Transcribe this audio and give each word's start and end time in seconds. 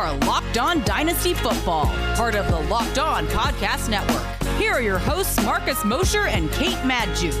are 0.00 0.16
Locked 0.20 0.56
On 0.56 0.82
Dynasty 0.84 1.34
Football, 1.34 1.84
part 2.16 2.34
of 2.34 2.46
the 2.50 2.58
Locked 2.70 2.98
On 2.98 3.26
Podcast 3.26 3.90
Network. 3.90 4.24
Here 4.56 4.72
are 4.72 4.80
your 4.80 4.96
hosts, 4.96 5.44
Marcus 5.44 5.84
Mosher 5.84 6.26
and 6.26 6.50
Kate 6.52 6.78
Magdziuk. 6.84 7.36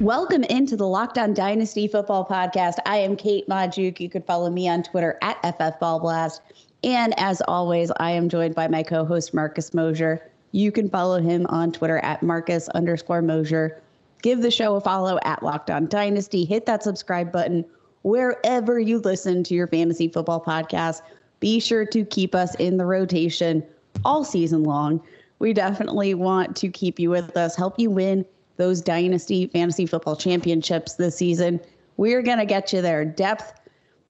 Welcome 0.00 0.44
into 0.44 0.76
the 0.76 0.86
Locked 0.86 1.16
On 1.16 1.32
Dynasty 1.32 1.88
Football 1.88 2.26
Podcast. 2.26 2.74
I 2.84 2.98
am 2.98 3.16
Kate 3.16 3.48
Magdziuk. 3.48 4.00
You 4.00 4.10
could 4.10 4.26
follow 4.26 4.50
me 4.50 4.68
on 4.68 4.82
Twitter 4.82 5.16
at 5.22 5.42
FFBallBlast. 5.44 6.40
And 6.84 7.18
as 7.18 7.40
always, 7.48 7.90
I 7.96 8.10
am 8.10 8.28
joined 8.28 8.54
by 8.54 8.68
my 8.68 8.82
co-host 8.82 9.32
Marcus 9.32 9.72
Mosher. 9.72 10.30
You 10.52 10.70
can 10.70 10.90
follow 10.90 11.22
him 11.22 11.46
on 11.46 11.72
Twitter 11.72 12.00
at 12.00 12.22
Marcus 12.22 12.68
underscore 12.68 13.22
Mosher. 13.22 13.80
Give 14.20 14.42
the 14.42 14.50
show 14.50 14.76
a 14.76 14.80
follow 14.82 15.18
at 15.24 15.42
Locked 15.42 15.70
On 15.70 15.86
Dynasty. 15.86 16.44
Hit 16.44 16.66
that 16.66 16.82
subscribe 16.82 17.32
button 17.32 17.64
wherever 18.08 18.80
you 18.80 18.98
listen 19.00 19.44
to 19.44 19.54
your 19.54 19.66
fantasy 19.66 20.08
football 20.08 20.42
podcast. 20.42 21.02
Be 21.40 21.60
sure 21.60 21.84
to 21.86 22.04
keep 22.04 22.34
us 22.34 22.54
in 22.56 22.78
the 22.78 22.86
rotation 22.86 23.62
all 24.04 24.24
season 24.24 24.64
long. 24.64 25.00
We 25.38 25.52
definitely 25.52 26.14
want 26.14 26.56
to 26.56 26.68
keep 26.68 26.98
you 26.98 27.10
with 27.10 27.36
us, 27.36 27.54
help 27.54 27.78
you 27.78 27.90
win 27.90 28.24
those 28.56 28.80
dynasty 28.80 29.46
fantasy 29.46 29.86
football 29.86 30.16
championships 30.16 30.94
this 30.94 31.16
season. 31.16 31.60
We're 31.96 32.22
going 32.22 32.38
to 32.38 32.46
get 32.46 32.72
you 32.72 32.80
there. 32.80 33.04
Depth 33.04 33.54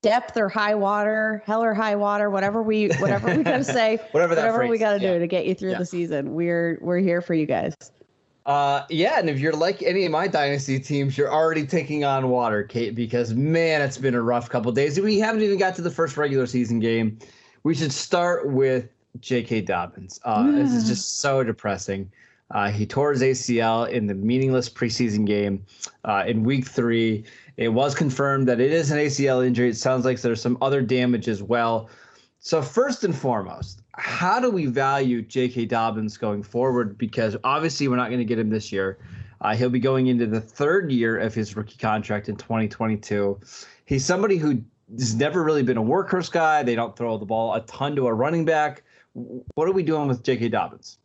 depth 0.00 0.36
or 0.36 0.48
high 0.48 0.76
water, 0.76 1.42
hell 1.44 1.62
or 1.62 1.74
high 1.74 1.96
water, 1.96 2.30
whatever 2.30 2.62
we 2.62 2.88
whatever 3.00 3.36
we 3.36 3.42
got 3.42 3.58
to 3.58 3.64
say, 3.80 3.98
whatever, 4.12 4.36
whatever 4.36 4.58
phrase, 4.58 4.70
we 4.70 4.78
got 4.78 4.94
to 4.94 5.00
yeah. 5.02 5.14
do 5.14 5.18
to 5.18 5.26
get 5.26 5.44
you 5.44 5.54
through 5.54 5.72
yeah. 5.72 5.78
the 5.78 5.86
season. 5.86 6.34
We're 6.34 6.78
we're 6.80 6.98
here 6.98 7.20
for 7.20 7.34
you 7.34 7.46
guys. 7.46 7.74
Uh, 8.48 8.86
yeah, 8.88 9.18
and 9.18 9.28
if 9.28 9.38
you're 9.38 9.52
like 9.52 9.82
any 9.82 10.06
of 10.06 10.10
my 10.10 10.26
dynasty 10.26 10.80
teams, 10.80 11.18
you're 11.18 11.30
already 11.30 11.66
taking 11.66 12.02
on 12.02 12.30
water, 12.30 12.62
Kate, 12.62 12.94
because 12.94 13.34
man, 13.34 13.82
it's 13.82 13.98
been 13.98 14.14
a 14.14 14.22
rough 14.22 14.48
couple 14.48 14.72
days. 14.72 14.98
We 14.98 15.18
haven't 15.18 15.42
even 15.42 15.58
got 15.58 15.76
to 15.76 15.82
the 15.82 15.90
first 15.90 16.16
regular 16.16 16.46
season 16.46 16.80
game. 16.80 17.18
We 17.62 17.74
should 17.74 17.92
start 17.92 18.48
with 18.48 18.88
J.K. 19.20 19.60
Dobbins. 19.60 20.18
Uh, 20.24 20.50
this 20.52 20.72
is 20.72 20.88
just 20.88 21.18
so 21.18 21.44
depressing. 21.44 22.10
Uh, 22.50 22.70
he 22.70 22.86
tore 22.86 23.12
his 23.12 23.20
ACL 23.20 23.86
in 23.90 24.06
the 24.06 24.14
meaningless 24.14 24.70
preseason 24.70 25.26
game 25.26 25.62
uh, 26.04 26.24
in 26.26 26.42
week 26.42 26.66
three. 26.66 27.24
It 27.58 27.68
was 27.68 27.94
confirmed 27.94 28.48
that 28.48 28.60
it 28.60 28.72
is 28.72 28.90
an 28.90 28.96
ACL 28.96 29.46
injury. 29.46 29.68
It 29.68 29.76
sounds 29.76 30.06
like 30.06 30.22
there's 30.22 30.40
some 30.40 30.56
other 30.62 30.80
damage 30.80 31.28
as 31.28 31.42
well. 31.42 31.90
So, 32.38 32.62
first 32.62 33.04
and 33.04 33.14
foremost, 33.14 33.82
how 33.98 34.40
do 34.40 34.50
we 34.50 34.66
value 34.66 35.22
J.K. 35.22 35.66
Dobbins 35.66 36.16
going 36.16 36.42
forward? 36.42 36.96
Because 36.96 37.36
obviously, 37.44 37.88
we're 37.88 37.96
not 37.96 38.08
going 38.08 38.20
to 38.20 38.24
get 38.24 38.38
him 38.38 38.48
this 38.48 38.72
year. 38.72 38.98
Uh, 39.40 39.54
he'll 39.54 39.70
be 39.70 39.78
going 39.78 40.08
into 40.08 40.26
the 40.26 40.40
third 40.40 40.90
year 40.90 41.18
of 41.18 41.34
his 41.34 41.56
rookie 41.56 41.76
contract 41.78 42.28
in 42.28 42.36
2022. 42.36 43.38
He's 43.84 44.04
somebody 44.04 44.36
who 44.36 44.62
has 44.96 45.14
never 45.14 45.44
really 45.44 45.62
been 45.62 45.76
a 45.76 45.82
workhorse 45.82 46.30
guy. 46.30 46.62
They 46.62 46.74
don't 46.74 46.96
throw 46.96 47.18
the 47.18 47.26
ball 47.26 47.54
a 47.54 47.60
ton 47.62 47.94
to 47.96 48.06
a 48.06 48.14
running 48.14 48.44
back. 48.44 48.82
What 49.12 49.68
are 49.68 49.72
we 49.72 49.82
doing 49.82 50.08
with 50.08 50.22
J.K. 50.22 50.48
Dobbins? 50.48 50.98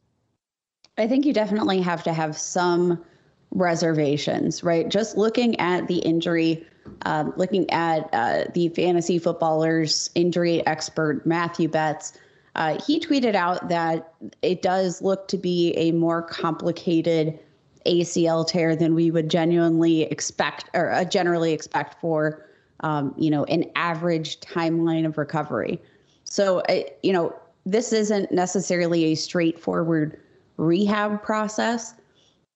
I 0.97 1.07
think 1.07 1.25
you 1.25 1.33
definitely 1.33 1.81
have 1.81 2.03
to 2.03 2.13
have 2.13 2.38
some 2.38 3.03
reservations, 3.52 4.63
right? 4.63 4.89
Just 4.89 5.17
looking 5.17 5.59
at 5.59 5.88
the 5.88 5.97
injury, 6.00 6.66
um, 7.05 7.33
looking 7.38 7.69
at 7.72 8.09
uh, 8.13 8.45
the 8.53 8.69
fantasy 8.69 9.19
footballers 9.19 10.09
injury 10.16 10.66
expert 10.67 11.25
Matthew 11.25 11.67
Betts, 11.67 12.13
uh, 12.56 12.80
he 12.86 13.00
tweeted 13.00 13.36
out 13.36 13.70
that 13.70 14.14
it 14.42 14.62
does 14.62 15.02
look 15.02 15.28
to 15.30 15.38
be 15.38 15.73
a 15.76 15.92
more 15.92 16.22
complicated 16.22 17.40
ACL 17.86 18.48
tear 18.48 18.76
than 18.76 18.96
we 18.96 19.12
would 19.12 19.30
genuinely 19.30 20.04
expect 20.04 20.70
or 20.74 20.92
uh, 20.92 21.04
generally 21.04 21.52
expect 21.52 22.00
for, 22.00 22.46
um, 22.81 23.14
you 23.18 23.30
know, 23.30 23.44
an 23.46 23.66
average 23.76 24.40
timeline 24.40 25.06
of 25.06 25.18
recovery. 25.18 25.81
So, 26.24 26.64
you 27.02 27.12
know, 27.12 27.36
this 27.66 27.92
isn't 27.94 28.31
necessarily 28.31 29.06
a 29.06 29.16
straightforward 29.16 30.19
rehab 30.58 31.22
process. 31.24 31.96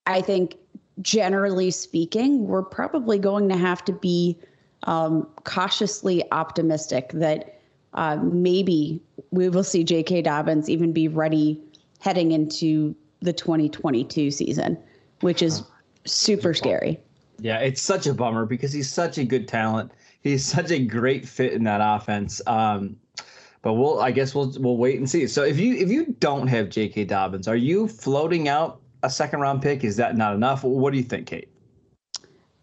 I 0.06 0.22
think 0.22 0.58
generally 1.02 1.72
speaking, 1.72 2.48
we're 2.48 2.64
probably 2.64 3.20
going 3.20 3.50
to 3.50 3.58
have 3.58 3.84
to 3.86 3.94
be 3.94 4.38
um, 4.84 5.28
cautiously 5.44 6.24
optimistic 6.32 7.10
that 7.14 7.57
uh, 7.94 8.18
maybe 8.18 9.02
we 9.32 9.50
will 9.50 9.64
see 9.64 9.84
J.K. 9.84 10.22
Dobbins 10.22 10.70
even 10.70 10.94
be 10.94 11.08
ready 11.08 11.62
heading 12.00 12.32
into 12.32 12.96
the 13.22 13.34
2022 13.34 14.32
season, 14.32 14.78
which 15.22 15.42
is 15.42 15.64
super 16.06 16.54
scary. 16.54 17.00
Yeah, 17.40 17.60
it's 17.60 17.82
such 17.82 18.08
a 18.08 18.14
bummer 18.14 18.46
because 18.46 18.74
he's 18.74 18.92
such 18.92 19.18
a 19.18 19.24
good 19.24 19.48
talent. 19.48 19.92
He's 20.22 20.46
such 20.46 20.72
a 20.72 20.80
great 20.80 21.28
fit 21.28 21.54
in 21.54 21.64
that 21.66 21.82
offense. 21.82 22.42
Um, 22.48 22.98
but 23.62 23.74
we'll, 23.74 24.00
I 24.00 24.12
guess 24.12 24.34
we'll 24.34 24.54
we'll 24.60 24.78
wait 24.78 24.98
and 24.98 25.10
see. 25.10 25.28
So 25.28 25.44
if 25.44 25.60
you 25.60 25.76
if 25.76 25.90
you 25.90 26.16
don't 26.20 26.48
have 26.48 26.70
J.K. 26.70 27.06
Dobbins, 27.06 27.48
are 27.48 27.56
you 27.56 27.88
floating 27.88 28.48
out 28.48 28.82
a 29.04 29.10
second 29.10 29.40
round 29.40 29.62
pick? 29.62 29.84
Is 29.84 29.98
that 29.98 30.16
not 30.16 30.36
enough? 30.36 30.64
What 30.64 30.92
do 30.92 30.98
you 30.98 31.04
think, 31.04 31.28
Kate? 31.28 31.50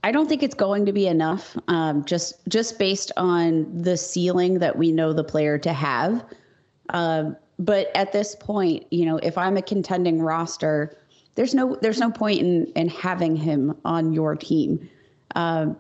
I 0.05 0.13
don't 0.13 0.29
think 0.29 0.43
it's 0.43 0.55
going 0.55 0.85
to 0.85 0.93
be 0.93 1.07
enough. 1.07 1.57
Um, 1.67 2.05
just 2.05 2.47
just 2.47 2.79
based 2.79 3.11
on 3.17 3.83
the 3.83 3.97
ceiling 3.97 4.59
that 4.59 4.77
we 4.77 4.93
know 4.93 5.15
the 5.15 5.25
player 5.25 5.57
to 5.57 5.73
have. 5.73 6.23
Um, 6.91 7.39
but 7.59 7.89
at 7.97 8.13
this 8.13 8.37
point, 8.37 8.85
you 8.91 9.07
know, 9.07 9.17
if 9.17 9.39
I'm 9.39 9.57
a 9.57 9.63
contending 9.63 10.21
roster, 10.21 10.99
there's 11.37 11.55
no 11.55 11.79
there's 11.81 12.01
no 12.01 12.11
point 12.11 12.41
in 12.41 12.67
in 12.77 12.89
having 12.91 13.35
him 13.35 13.79
on 13.87 14.13
your 14.13 14.37
team. 14.37 14.91
Um, 15.37 15.75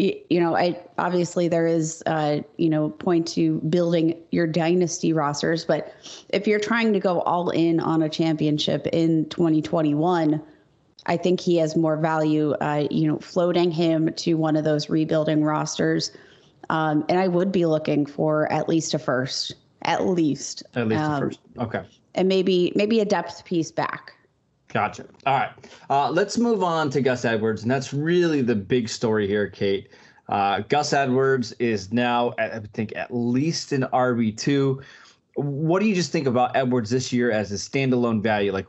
you, 0.00 0.18
you 0.30 0.40
know, 0.40 0.56
I 0.56 0.80
obviously 0.98 1.46
there 1.46 1.68
is 1.68 2.02
uh, 2.06 2.40
you 2.56 2.70
know 2.70 2.90
point 2.90 3.28
to 3.34 3.60
building 3.60 4.20
your 4.32 4.48
dynasty 4.48 5.12
rosters, 5.12 5.64
but 5.64 5.94
if 6.30 6.48
you're 6.48 6.58
trying 6.58 6.92
to 6.92 6.98
go 6.98 7.20
all 7.20 7.50
in 7.50 7.78
on 7.78 8.02
a 8.02 8.08
championship 8.08 8.88
in 8.88 9.28
2021 9.28 10.42
I 11.06 11.16
think 11.16 11.40
he 11.40 11.56
has 11.56 11.76
more 11.76 11.96
value, 11.96 12.52
uh, 12.60 12.86
you 12.90 13.06
know, 13.08 13.18
floating 13.18 13.70
him 13.70 14.12
to 14.14 14.34
one 14.34 14.56
of 14.56 14.64
those 14.64 14.88
rebuilding 14.90 15.44
rosters. 15.44 16.12
Um, 16.68 17.04
and 17.08 17.18
I 17.18 17.28
would 17.28 17.50
be 17.50 17.66
looking 17.66 18.06
for 18.06 18.50
at 18.52 18.68
least 18.68 18.94
a 18.94 18.98
first, 18.98 19.54
at 19.82 20.06
least. 20.06 20.62
At 20.74 20.88
least 20.88 21.02
um, 21.02 21.12
a 21.12 21.20
first. 21.20 21.40
Okay. 21.58 21.82
And 22.14 22.28
maybe 22.28 22.72
maybe 22.74 23.00
a 23.00 23.04
depth 23.04 23.44
piece 23.44 23.70
back. 23.72 24.12
Gotcha. 24.72 25.06
All 25.26 25.34
right. 25.34 25.50
Uh, 25.88 26.10
let's 26.10 26.38
move 26.38 26.62
on 26.62 26.90
to 26.90 27.00
Gus 27.00 27.24
Edwards, 27.24 27.62
and 27.62 27.70
that's 27.70 27.92
really 27.92 28.40
the 28.40 28.54
big 28.54 28.88
story 28.88 29.26
here, 29.26 29.48
Kate. 29.48 29.88
Uh, 30.28 30.60
Gus 30.68 30.92
Edwards 30.92 31.52
is 31.58 31.92
now, 31.92 32.32
at, 32.38 32.54
I 32.54 32.60
think, 32.72 32.94
at 32.94 33.12
least 33.12 33.72
an 33.72 33.82
RB 33.92 34.36
two. 34.36 34.80
What 35.34 35.80
do 35.80 35.86
you 35.86 35.94
just 35.94 36.12
think 36.12 36.28
about 36.28 36.56
Edwards 36.56 36.90
this 36.90 37.12
year 37.12 37.32
as 37.32 37.50
a 37.50 37.56
standalone 37.56 38.22
value? 38.22 38.52
Like, 38.52 38.66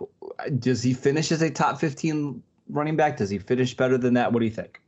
does 0.59 0.81
he 0.81 0.93
finish 0.93 1.31
as 1.31 1.41
a 1.41 1.49
top 1.49 1.79
15 1.79 2.41
running 2.69 2.95
back? 2.95 3.17
Does 3.17 3.29
he 3.29 3.37
finish 3.37 3.75
better 3.75 3.97
than 3.97 4.13
that? 4.15 4.31
What 4.31 4.39
do 4.39 4.45
you 4.45 4.51
think? 4.51 4.81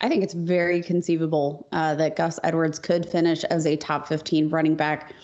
I 0.00 0.08
think 0.08 0.22
it's 0.22 0.34
very 0.34 0.82
conceivable 0.82 1.66
uh, 1.72 1.94
that 1.94 2.16
Gus 2.16 2.38
Edwards 2.44 2.78
could 2.78 3.08
finish 3.08 3.44
as 3.44 3.66
a 3.66 3.76
top 3.76 4.06
15 4.06 4.50
running 4.50 4.74
back. 4.74 5.14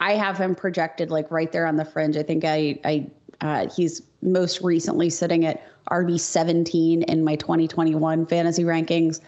I 0.00 0.14
have 0.14 0.38
him 0.38 0.54
projected 0.54 1.10
like 1.10 1.30
right 1.30 1.52
there 1.52 1.66
on 1.66 1.76
the 1.76 1.84
fringe. 1.84 2.16
I 2.16 2.22
think 2.22 2.44
I, 2.44 2.78
I 2.84 3.06
uh, 3.40 3.68
he's 3.74 4.02
most 4.22 4.60
recently 4.62 5.10
sitting 5.10 5.44
at 5.44 5.62
RB 5.90 6.18
17 6.18 7.02
in 7.02 7.24
my 7.24 7.36
2021 7.36 8.26
fantasy 8.26 8.64
rankings. 8.64 9.20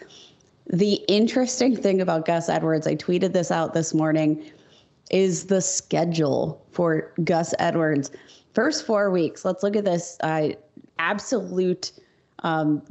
The 0.67 0.95
interesting 1.07 1.75
thing 1.75 2.01
about 2.01 2.25
Gus 2.25 2.49
Edwards, 2.49 2.87
I 2.87 2.95
tweeted 2.95 3.33
this 3.33 3.51
out 3.51 3.73
this 3.73 3.93
morning, 3.93 4.43
is 5.11 5.45
the 5.45 5.61
schedule 5.61 6.65
for 6.71 7.13
Gus 7.23 7.53
Edwards. 7.59 8.11
First 8.55 8.85
four 8.85 9.11
weeks, 9.11 9.43
let's 9.43 9.63
look 9.63 9.75
at 9.75 9.83
this 9.83 10.17
uh, 10.21 10.49
absolute 10.97 11.91
um, 12.39 12.81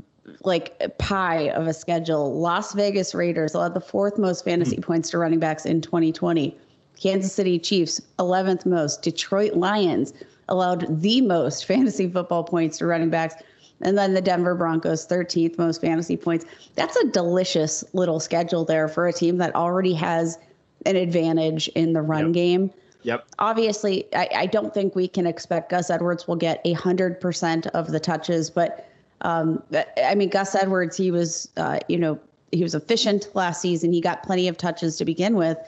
like 0.45 0.97
pie 0.99 1.49
of 1.51 1.67
a 1.67 1.73
schedule. 1.73 2.39
Las 2.39 2.75
Vegas 2.75 3.15
Raiders 3.15 3.55
allowed 3.55 3.75
the 3.75 3.81
fourth 3.81 4.19
most 4.19 4.45
fantasy 4.45 4.77
points 4.77 5.11
to 5.11 5.19
running 5.19 5.39
backs 5.39 5.65
in 5.65 5.81
2020. 5.81 6.57
Kansas 7.01 7.33
City 7.33 7.59
Chiefs, 7.59 8.01
11th 8.19 8.67
most. 8.67 9.03
Detroit 9.03 9.55
Lions 9.55 10.13
allowed 10.49 11.01
the 11.03 11.21
most 11.23 11.65
fantasy 11.67 12.09
football 12.09 12.45
points 12.45 12.79
to 12.79 12.87
running 12.87 13.11
backs. 13.11 13.35
And 13.81 13.99
then 13.99 14.15
the 14.15 14.21
Denver 14.21 14.55
Broncos, 14.55 15.07
13th 15.07 15.59
most 15.59 15.81
fantasy 15.81 16.17
points. 16.17 16.45
That's 16.75 16.97
a 16.97 17.09
delicious 17.09 17.83
little 17.93 18.21
schedule 18.21 18.65
there 18.65 18.87
for 18.87 19.09
a 19.09 19.13
team 19.13 19.39
that 19.39 19.55
already 19.55 19.95
has 19.95 20.39
an 20.87 20.97
advantage 20.97 21.69
in 21.69 21.95
the 21.95 22.03
run 22.03 22.27
Yep. 22.27 22.33
game. 22.35 22.71
Yep. 23.05 23.27
Obviously, 23.39 24.07
I, 24.15 24.29
I 24.35 24.47
don't 24.47 24.75
think 24.75 24.95
we 24.95 25.07
can 25.07 25.27
expect 25.27 25.71
Gus 25.71 25.91
Edwards 25.91 26.27
will 26.27 26.37
get 26.37 26.65
100% 26.65 27.67
of 27.69 27.93
the 27.93 28.01
touches, 28.01 28.51
but 28.51 28.89
um, 29.21 29.63
I 30.03 30.15
mean, 30.15 30.31
Gus 30.31 30.55
Edwards, 30.55 30.97
he 30.97 31.11
was, 31.11 31.49
uh, 31.57 31.81
you 31.89 31.99
know, 31.99 32.19
he 32.51 32.63
was 32.63 32.75
efficient 32.75 33.29
last 33.35 33.61
season. 33.61 33.93
He 33.93 34.01
got 34.01 34.23
plenty 34.23 34.49
of 34.49 34.57
touches 34.57 34.97
to 34.97 35.05
begin 35.05 35.35
with. 35.35 35.59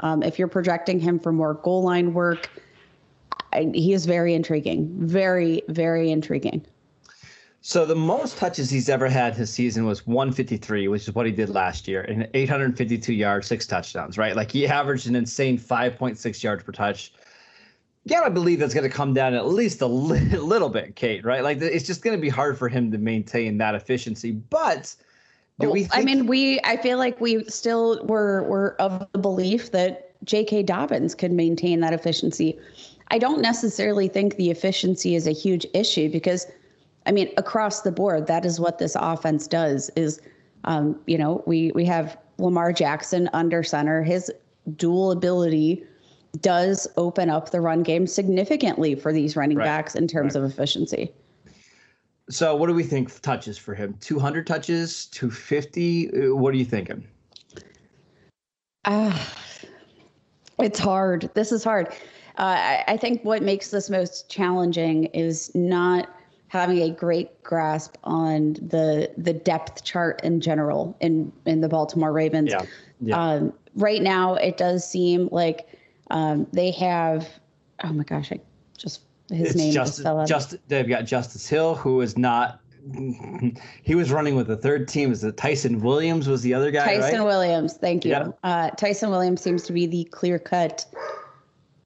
Um, 0.00 0.22
if 0.22 0.38
you're 0.38 0.48
projecting 0.48 0.98
him 0.98 1.18
for 1.18 1.32
more 1.32 1.54
goal 1.54 1.82
line 1.82 2.14
work, 2.14 2.50
I, 3.52 3.70
he 3.72 3.92
is 3.92 4.06
very 4.06 4.34
intriguing. 4.34 4.90
Very, 4.98 5.62
very 5.68 6.10
intriguing. 6.10 6.64
So 7.66 7.86
the 7.86 7.94
most 7.94 8.36
touches 8.36 8.68
he's 8.68 8.90
ever 8.90 9.08
had 9.08 9.34
his 9.34 9.50
season 9.50 9.86
was 9.86 10.06
153, 10.06 10.86
which 10.88 11.08
is 11.08 11.14
what 11.14 11.24
he 11.24 11.32
did 11.32 11.48
last 11.48 11.88
year, 11.88 12.02
and 12.02 12.28
852 12.34 13.14
yards, 13.14 13.46
six 13.46 13.66
touchdowns. 13.66 14.18
Right, 14.18 14.36
like 14.36 14.50
he 14.50 14.66
averaged 14.66 15.06
an 15.06 15.16
insane 15.16 15.58
5.6 15.58 16.42
yards 16.42 16.62
per 16.62 16.72
touch. 16.72 17.14
Yeah, 18.04 18.20
I 18.20 18.28
believe 18.28 18.58
that's 18.58 18.74
going 18.74 18.84
to 18.88 18.94
come 18.94 19.14
down 19.14 19.32
at 19.32 19.46
least 19.46 19.80
a 19.80 19.86
li- 19.86 20.20
little 20.36 20.68
bit, 20.68 20.94
Kate. 20.94 21.24
Right, 21.24 21.42
like 21.42 21.62
it's 21.62 21.86
just 21.86 22.02
going 22.02 22.14
to 22.14 22.20
be 22.20 22.28
hard 22.28 22.58
for 22.58 22.68
him 22.68 22.92
to 22.92 22.98
maintain 22.98 23.56
that 23.56 23.74
efficiency. 23.74 24.32
But 24.32 24.94
do 25.58 25.70
we? 25.70 25.84
Think- 25.84 25.96
I 25.96 26.02
mean, 26.02 26.26
we. 26.26 26.60
I 26.64 26.76
feel 26.76 26.98
like 26.98 27.18
we 27.18 27.44
still 27.44 28.04
were 28.04 28.42
were 28.42 28.76
of 28.78 29.10
the 29.12 29.18
belief 29.18 29.70
that 29.70 30.10
J.K. 30.22 30.64
Dobbins 30.64 31.14
could 31.14 31.32
maintain 31.32 31.80
that 31.80 31.94
efficiency. 31.94 32.58
I 33.08 33.16
don't 33.16 33.40
necessarily 33.40 34.08
think 34.08 34.36
the 34.36 34.50
efficiency 34.50 35.14
is 35.14 35.26
a 35.26 35.32
huge 35.32 35.66
issue 35.72 36.10
because, 36.10 36.46
I 37.06 37.12
mean, 37.12 37.30
across 37.36 37.82
the 37.82 37.92
board, 37.92 38.26
that 38.26 38.44
is 38.44 38.58
what 38.58 38.78
this 38.78 38.96
offense 38.98 39.46
does. 39.46 39.90
Is 39.96 40.20
um, 40.64 40.98
you 41.06 41.18
know, 41.18 41.42
we 41.46 41.70
we 41.72 41.84
have 41.84 42.16
Lamar 42.38 42.72
Jackson 42.72 43.28
under 43.32 43.62
center. 43.62 44.02
His 44.02 44.32
dual 44.76 45.10
ability 45.10 45.84
does 46.40 46.88
open 46.96 47.30
up 47.30 47.50
the 47.50 47.60
run 47.60 47.82
game 47.82 48.06
significantly 48.06 48.94
for 48.94 49.12
these 49.12 49.36
running 49.36 49.58
right. 49.58 49.64
backs 49.64 49.94
in 49.94 50.08
terms 50.08 50.34
right. 50.34 50.44
of 50.44 50.50
efficiency. 50.50 51.12
So, 52.30 52.56
what 52.56 52.68
do 52.68 52.74
we 52.74 52.82
think 52.82 53.20
touches 53.20 53.58
for 53.58 53.74
him? 53.74 53.96
200 54.00 54.46
touches, 54.46 55.06
250? 55.06 56.08
Uh, 56.08 56.34
what 56.34 56.54
are 56.54 56.56
you 56.56 56.64
thinking? 56.64 57.06
Ah, 58.86 59.14
uh, 59.14 59.66
it's 60.58 60.78
hard. 60.78 61.30
This 61.34 61.52
is 61.52 61.62
hard. 61.62 61.88
Uh, 62.38 62.56
I, 62.58 62.84
I 62.88 62.96
think 62.96 63.22
what 63.24 63.42
makes 63.42 63.70
this 63.70 63.90
most 63.90 64.30
challenging 64.30 65.04
is 65.06 65.54
not 65.54 66.08
having 66.54 66.80
a 66.82 66.90
great 66.90 67.42
grasp 67.42 67.96
on 68.04 68.54
the 68.54 69.10
the 69.18 69.32
depth 69.32 69.84
chart 69.84 70.22
in 70.24 70.40
general 70.40 70.96
in 71.00 71.32
in 71.44 71.60
the 71.60 71.68
Baltimore 71.68 72.12
Ravens. 72.12 72.50
Yeah. 72.50 72.64
yeah. 73.00 73.20
Um, 73.20 73.52
right 73.74 74.00
now, 74.00 74.34
it 74.36 74.56
does 74.56 74.88
seem 74.88 75.28
like 75.30 75.68
um, 76.10 76.46
they 76.52 76.70
have. 76.70 77.28
Oh 77.82 77.92
my 77.92 78.04
gosh! 78.04 78.32
I 78.32 78.40
just 78.78 79.02
his 79.30 79.48
it's 79.48 79.56
name 79.56 79.72
just, 79.72 80.02
fell 80.02 80.20
out. 80.20 80.28
Just 80.28 80.56
they've 80.68 80.88
got 80.88 81.04
Justice 81.04 81.46
Hill, 81.46 81.74
who 81.74 82.00
is 82.00 82.16
not. 82.16 82.60
He 83.82 83.94
was 83.94 84.12
running 84.12 84.34
with 84.34 84.46
the 84.46 84.56
third 84.56 84.88
team. 84.88 85.10
Is 85.10 85.24
it 85.24 85.36
Ty'Son 85.36 85.80
Williams 85.80 86.28
was 86.28 86.42
the 86.42 86.52
other 86.54 86.70
guy? 86.70 86.84
Ty'Son 86.84 87.20
right? 87.20 87.26
Williams, 87.26 87.74
thank 87.78 88.04
you. 88.04 88.12
Yeah. 88.12 88.28
Uh, 88.42 88.70
Ty'Son 88.70 89.10
Williams 89.10 89.40
seems 89.42 89.62
to 89.64 89.72
be 89.72 89.86
the 89.86 90.04
clear 90.04 90.38
cut 90.38 90.86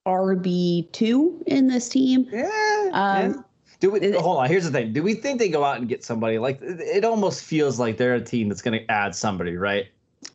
RB 0.06 0.90
two 0.92 1.42
in 1.46 1.68
this 1.68 1.88
team. 1.88 2.28
Yeah. 2.30 2.90
Um, 2.92 3.32
yeah. 3.32 3.42
Do 3.80 3.90
we 3.90 4.12
hold 4.12 4.38
on? 4.38 4.48
Here's 4.48 4.64
the 4.64 4.70
thing. 4.70 4.92
Do 4.92 5.02
we 5.02 5.14
think 5.14 5.38
they 5.38 5.48
go 5.48 5.62
out 5.62 5.78
and 5.78 5.88
get 5.88 6.02
somebody 6.02 6.38
like 6.38 6.58
it? 6.60 7.04
Almost 7.04 7.44
feels 7.44 7.78
like 7.78 7.96
they're 7.96 8.16
a 8.16 8.20
team 8.20 8.48
that's 8.48 8.62
going 8.62 8.78
to 8.78 8.90
add 8.90 9.14
somebody, 9.14 9.56
right? 9.56 9.86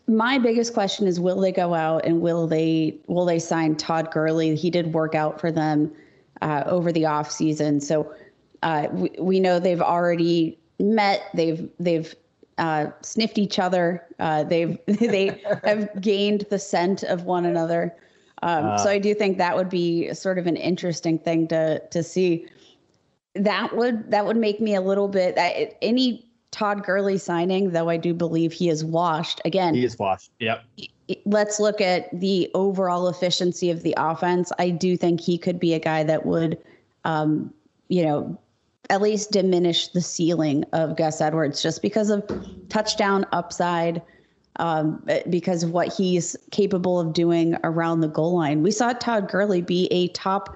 My 0.07 0.37
biggest 0.37 0.73
question 0.73 1.07
is: 1.07 1.19
Will 1.19 1.39
they 1.39 1.51
go 1.51 1.73
out 1.73 2.05
and 2.05 2.21
will 2.21 2.47
they 2.47 2.97
will 3.07 3.25
they 3.25 3.39
sign 3.39 3.75
Todd 3.75 4.11
Gurley? 4.11 4.55
He 4.55 4.69
did 4.69 4.93
work 4.93 5.13
out 5.13 5.41
for 5.41 5.51
them 5.51 5.91
uh, 6.41 6.63
over 6.65 6.91
the 6.93 7.05
off 7.05 7.29
season, 7.29 7.81
so 7.81 8.13
uh, 8.63 8.87
we 8.91 9.11
we 9.19 9.39
know 9.41 9.59
they've 9.59 9.81
already 9.81 10.57
met. 10.79 11.23
They've 11.33 11.69
they've 11.79 12.15
uh, 12.57 12.87
sniffed 13.01 13.37
each 13.37 13.59
other. 13.59 14.05
Uh, 14.19 14.43
they've 14.43 14.77
they 14.85 15.41
have 15.65 16.01
gained 16.01 16.45
the 16.49 16.59
scent 16.59 17.03
of 17.03 17.25
one 17.25 17.45
another. 17.45 17.93
Um, 18.41 18.77
so 18.77 18.89
I 18.89 18.99
do 18.99 19.13
think 19.13 19.37
that 19.37 19.55
would 19.55 19.69
be 19.69 20.13
sort 20.13 20.37
of 20.37 20.47
an 20.47 20.55
interesting 20.55 21.19
thing 21.19 21.47
to 21.49 21.79
to 21.79 22.03
see. 22.03 22.47
That 23.35 23.75
would 23.75 24.11
that 24.11 24.25
would 24.25 24.37
make 24.37 24.59
me 24.59 24.75
a 24.75 24.81
little 24.81 25.07
bit 25.07 25.35
any 25.81 26.27
Todd 26.51 26.83
Gurley 26.83 27.17
signing, 27.17 27.71
though 27.71 27.89
I 27.89 27.97
do 27.97 28.13
believe 28.13 28.53
he 28.53 28.69
is 28.69 28.85
washed 28.85 29.41
again. 29.43 29.73
He 29.73 29.83
is 29.83 29.97
washed. 29.97 30.31
Yep. 30.39 30.63
Let's 31.25 31.59
look 31.59 31.81
at 31.81 32.07
the 32.17 32.49
overall 32.53 33.09
efficiency 33.09 33.71
of 33.71 33.81
the 33.81 33.95
offense. 33.97 34.51
I 34.59 34.69
do 34.69 34.95
think 34.95 35.19
he 35.19 35.37
could 35.37 35.59
be 35.59 35.73
a 35.73 35.79
guy 35.79 36.03
that 36.03 36.27
would, 36.27 36.59
um, 37.05 37.51
you 37.87 38.03
know, 38.03 38.39
at 38.91 39.01
least 39.01 39.31
diminish 39.31 39.87
the 39.87 40.01
ceiling 40.01 40.63
of 40.73 40.95
Gus 40.95 41.19
Edwards 41.21 41.61
just 41.61 41.81
because 41.81 42.11
of 42.11 42.23
touchdown 42.69 43.25
upside 43.31 44.01
um, 44.57 45.03
because 45.29 45.63
of 45.63 45.71
what 45.71 45.91
he's 45.91 46.35
capable 46.51 46.99
of 46.99 47.13
doing 47.13 47.57
around 47.63 48.01
the 48.01 48.07
goal 48.07 48.35
line. 48.35 48.61
We 48.61 48.71
saw 48.71 48.93
Todd 48.93 49.27
Gurley 49.27 49.61
be 49.61 49.87
a 49.87 50.09
top 50.09 50.55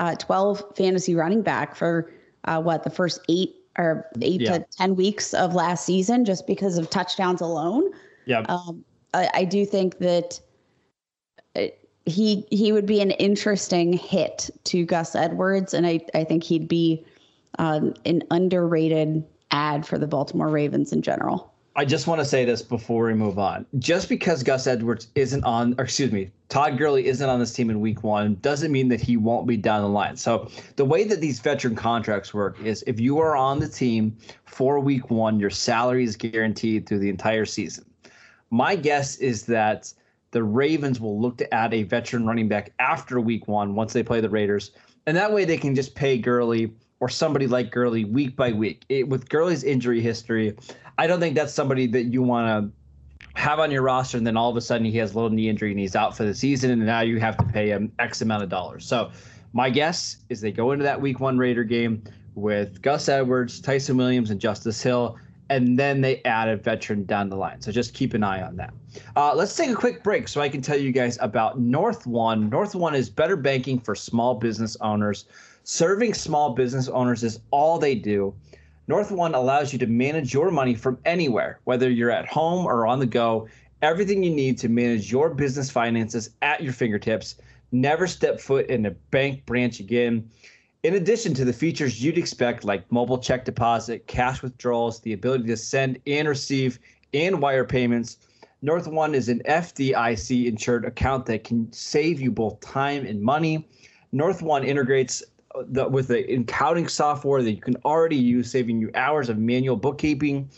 uh, 0.00 0.16
12 0.16 0.76
fantasy 0.76 1.14
running 1.14 1.42
back 1.42 1.76
for 1.76 2.10
uh, 2.44 2.60
what 2.60 2.82
the 2.82 2.90
first 2.90 3.20
eight 3.28 3.54
or 3.78 4.08
eight 4.22 4.40
yeah. 4.40 4.58
to 4.58 4.66
10 4.78 4.96
weeks 4.96 5.32
of 5.34 5.54
last 5.54 5.84
season 5.84 6.24
just 6.24 6.46
because 6.46 6.78
of 6.78 6.90
touchdowns 6.90 7.40
alone. 7.40 7.84
Yeah. 8.24 8.40
Um, 8.48 8.84
I, 9.14 9.28
I, 9.34 9.44
do 9.44 9.64
think 9.64 9.98
that 9.98 10.40
uh, 11.54 11.66
he 12.06 12.46
he 12.50 12.72
would 12.72 12.86
be 12.86 13.00
an 13.00 13.10
interesting 13.12 13.92
hit 13.92 14.50
to 14.64 14.84
Gus 14.84 15.14
Edwards, 15.14 15.74
and 15.74 15.86
I, 15.86 16.00
I 16.14 16.24
think 16.24 16.44
he'd 16.44 16.68
be 16.68 17.04
um, 17.58 17.94
an 18.04 18.22
underrated 18.30 19.24
ad 19.50 19.86
for 19.86 19.98
the 19.98 20.06
Baltimore 20.06 20.48
Ravens 20.48 20.92
in 20.92 21.02
general. 21.02 21.49
I 21.80 21.86
just 21.86 22.06
want 22.06 22.20
to 22.20 22.26
say 22.26 22.44
this 22.44 22.60
before 22.60 23.06
we 23.06 23.14
move 23.14 23.38
on. 23.38 23.64
Just 23.78 24.10
because 24.10 24.42
Gus 24.42 24.66
Edwards 24.66 25.08
isn't 25.14 25.42
on, 25.44 25.74
or 25.78 25.84
excuse 25.84 26.12
me, 26.12 26.30
Todd 26.50 26.76
Gurley 26.76 27.06
isn't 27.06 27.26
on 27.26 27.40
this 27.40 27.54
team 27.54 27.70
in 27.70 27.80
week 27.80 28.04
one 28.04 28.34
doesn't 28.42 28.70
mean 28.70 28.88
that 28.88 29.00
he 29.00 29.16
won't 29.16 29.46
be 29.46 29.56
down 29.56 29.80
the 29.80 29.88
line. 29.88 30.14
So 30.14 30.50
the 30.76 30.84
way 30.84 31.04
that 31.04 31.22
these 31.22 31.40
veteran 31.40 31.74
contracts 31.74 32.34
work 32.34 32.60
is 32.60 32.84
if 32.86 33.00
you 33.00 33.18
are 33.18 33.34
on 33.34 33.60
the 33.60 33.66
team 33.66 34.14
for 34.44 34.78
week 34.78 35.10
one, 35.10 35.40
your 35.40 35.48
salary 35.48 36.04
is 36.04 36.16
guaranteed 36.16 36.86
through 36.86 36.98
the 36.98 37.08
entire 37.08 37.46
season. 37.46 37.86
My 38.50 38.76
guess 38.76 39.16
is 39.16 39.46
that 39.46 39.90
the 40.32 40.42
Ravens 40.42 41.00
will 41.00 41.18
look 41.18 41.38
to 41.38 41.54
add 41.54 41.72
a 41.72 41.84
veteran 41.84 42.26
running 42.26 42.46
back 42.46 42.74
after 42.78 43.22
week 43.22 43.48
one 43.48 43.74
once 43.74 43.94
they 43.94 44.02
play 44.02 44.20
the 44.20 44.28
Raiders. 44.28 44.72
And 45.06 45.16
that 45.16 45.32
way 45.32 45.46
they 45.46 45.56
can 45.56 45.74
just 45.74 45.94
pay 45.94 46.18
Gurley 46.18 46.74
or 47.00 47.08
somebody 47.08 47.46
like 47.46 47.70
Gurley 47.70 48.04
week 48.04 48.36
by 48.36 48.52
week. 48.52 48.84
It, 48.88 49.08
with 49.08 49.28
Gurley's 49.28 49.64
injury 49.64 50.00
history, 50.00 50.54
I 50.98 51.06
don't 51.06 51.18
think 51.18 51.34
that's 51.34 51.52
somebody 51.52 51.86
that 51.88 52.04
you 52.04 52.22
want 52.22 52.46
to 52.46 53.40
have 53.40 53.58
on 53.58 53.70
your 53.70 53.82
roster, 53.82 54.18
and 54.18 54.26
then 54.26 54.36
all 54.36 54.50
of 54.50 54.56
a 54.56 54.60
sudden 54.60 54.84
he 54.84 54.98
has 54.98 55.12
a 55.12 55.14
little 55.14 55.30
knee 55.30 55.48
injury 55.48 55.70
and 55.70 55.80
he's 55.80 55.96
out 55.96 56.16
for 56.16 56.24
the 56.24 56.34
season, 56.34 56.70
and 56.70 56.84
now 56.84 57.00
you 57.00 57.18
have 57.20 57.36
to 57.38 57.44
pay 57.44 57.68
him 57.68 57.90
X 57.98 58.20
amount 58.20 58.42
of 58.42 58.48
dollars. 58.48 58.86
So 58.86 59.10
my 59.52 59.70
guess 59.70 60.18
is 60.28 60.40
they 60.40 60.52
go 60.52 60.72
into 60.72 60.84
that 60.84 61.00
Week 61.00 61.20
One 61.20 61.38
Raider 61.38 61.64
game 61.64 62.02
with 62.34 62.82
Gus 62.82 63.08
Edwards, 63.08 63.60
Ty'Son 63.60 63.96
Williams, 63.96 64.30
and 64.30 64.40
Justice 64.40 64.82
Hill, 64.82 65.18
and 65.48 65.78
then 65.78 66.00
they 66.00 66.22
add 66.24 66.48
a 66.48 66.56
veteran 66.56 67.04
down 67.04 67.28
the 67.28 67.36
line. 67.36 67.60
So 67.60 67.72
just 67.72 67.94
keep 67.94 68.14
an 68.14 68.22
eye 68.22 68.42
on 68.42 68.56
that. 68.56 68.72
Uh, 69.16 69.34
let's 69.34 69.56
take 69.56 69.70
a 69.70 69.74
quick 69.74 70.04
break 70.04 70.28
so 70.28 70.40
I 70.40 70.48
can 70.48 70.62
tell 70.62 70.76
you 70.76 70.92
guys 70.92 71.18
about 71.20 71.58
North 71.58 72.06
One. 72.06 72.48
North 72.48 72.74
One 72.74 72.94
is 72.94 73.10
better 73.10 73.36
banking 73.36 73.80
for 73.80 73.94
small 73.94 74.34
business 74.34 74.76
owners. 74.80 75.26
Serving 75.64 76.14
small 76.14 76.54
business 76.54 76.88
owners 76.88 77.22
is 77.22 77.40
all 77.50 77.78
they 77.78 77.94
do. 77.94 78.34
North 78.88 79.10
One 79.10 79.34
allows 79.34 79.72
you 79.72 79.78
to 79.80 79.86
manage 79.86 80.34
your 80.34 80.50
money 80.50 80.74
from 80.74 80.98
anywhere, 81.04 81.60
whether 81.64 81.88
you're 81.88 82.10
at 82.10 82.26
home 82.26 82.66
or 82.66 82.86
on 82.86 82.98
the 82.98 83.06
go. 83.06 83.46
Everything 83.82 84.22
you 84.22 84.30
need 84.30 84.58
to 84.58 84.68
manage 84.68 85.12
your 85.12 85.30
business 85.30 85.70
finances 85.70 86.30
at 86.42 86.62
your 86.62 86.72
fingertips. 86.72 87.36
Never 87.72 88.06
step 88.06 88.40
foot 88.40 88.66
in 88.66 88.86
a 88.86 88.90
bank 88.90 89.46
branch 89.46 89.80
again. 89.80 90.28
In 90.82 90.94
addition 90.94 91.34
to 91.34 91.44
the 91.44 91.52
features 91.52 92.02
you'd 92.02 92.18
expect, 92.18 92.64
like 92.64 92.90
mobile 92.90 93.18
check 93.18 93.44
deposit, 93.44 94.06
cash 94.06 94.42
withdrawals, 94.42 95.00
the 95.00 95.12
ability 95.12 95.44
to 95.48 95.56
send 95.56 95.98
and 96.06 96.26
receive 96.26 96.78
and 97.12 97.40
wire 97.40 97.64
payments, 97.64 98.16
North 98.62 98.88
One 98.88 99.14
is 99.14 99.28
an 99.28 99.40
FDIC 99.46 100.46
insured 100.46 100.84
account 100.84 101.26
that 101.26 101.44
can 101.44 101.72
save 101.72 102.20
you 102.20 102.30
both 102.30 102.60
time 102.60 103.06
and 103.06 103.22
money. 103.22 103.68
North 104.12 104.42
One 104.42 104.64
integrates 104.64 105.22
the, 105.66 105.88
with 105.88 106.08
the 106.08 106.32
accounting 106.34 106.88
software 106.88 107.42
that 107.42 107.52
you 107.52 107.60
can 107.60 107.76
already 107.84 108.16
use, 108.16 108.50
saving 108.50 108.80
you 108.80 108.90
hours 108.94 109.28
of 109.28 109.38
manual 109.38 109.76
bookkeeping. 109.76 110.48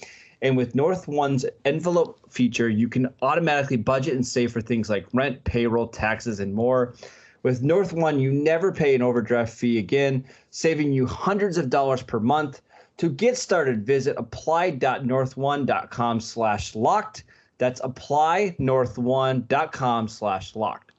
And 0.43 0.57
with 0.57 0.75
North 0.75 1.07
One's 1.09 1.47
envelope 1.65 2.19
feature, 2.29 2.69
you 2.69 2.89
can 2.89 3.09
automatically 3.23 3.77
budget 3.77 4.15
and 4.15 4.27
save 4.27 4.51
for 4.53 4.61
things 4.61 4.91
like 4.91 5.07
rent, 5.13 5.45
payroll, 5.45 5.87
taxes, 5.87 6.41
and 6.41 6.53
more. 6.53 6.95
With 7.43 7.63
North 7.63 7.93
One, 7.93 8.19
you 8.19 8.33
never 8.33 8.73
pay 8.73 8.95
an 8.95 9.03
overdraft 9.03 9.53
fee 9.53 9.77
again, 9.79 10.25
saving 10.51 10.93
you 10.93 11.07
hundreds 11.07 11.59
of 11.59 11.71
dollars 11.71 12.03
per 12.03 12.21
month. 12.21 12.61
To 12.99 13.09
get 13.09 13.37
started, 13.37 13.87
visit 13.87 14.17
apply.northone.com 14.17 16.21
slash 16.21 16.75
locked. 16.75 17.25
That's 17.59 17.81
applynorthone.com 17.81 20.09
slash 20.09 20.57
locked. 20.57 20.92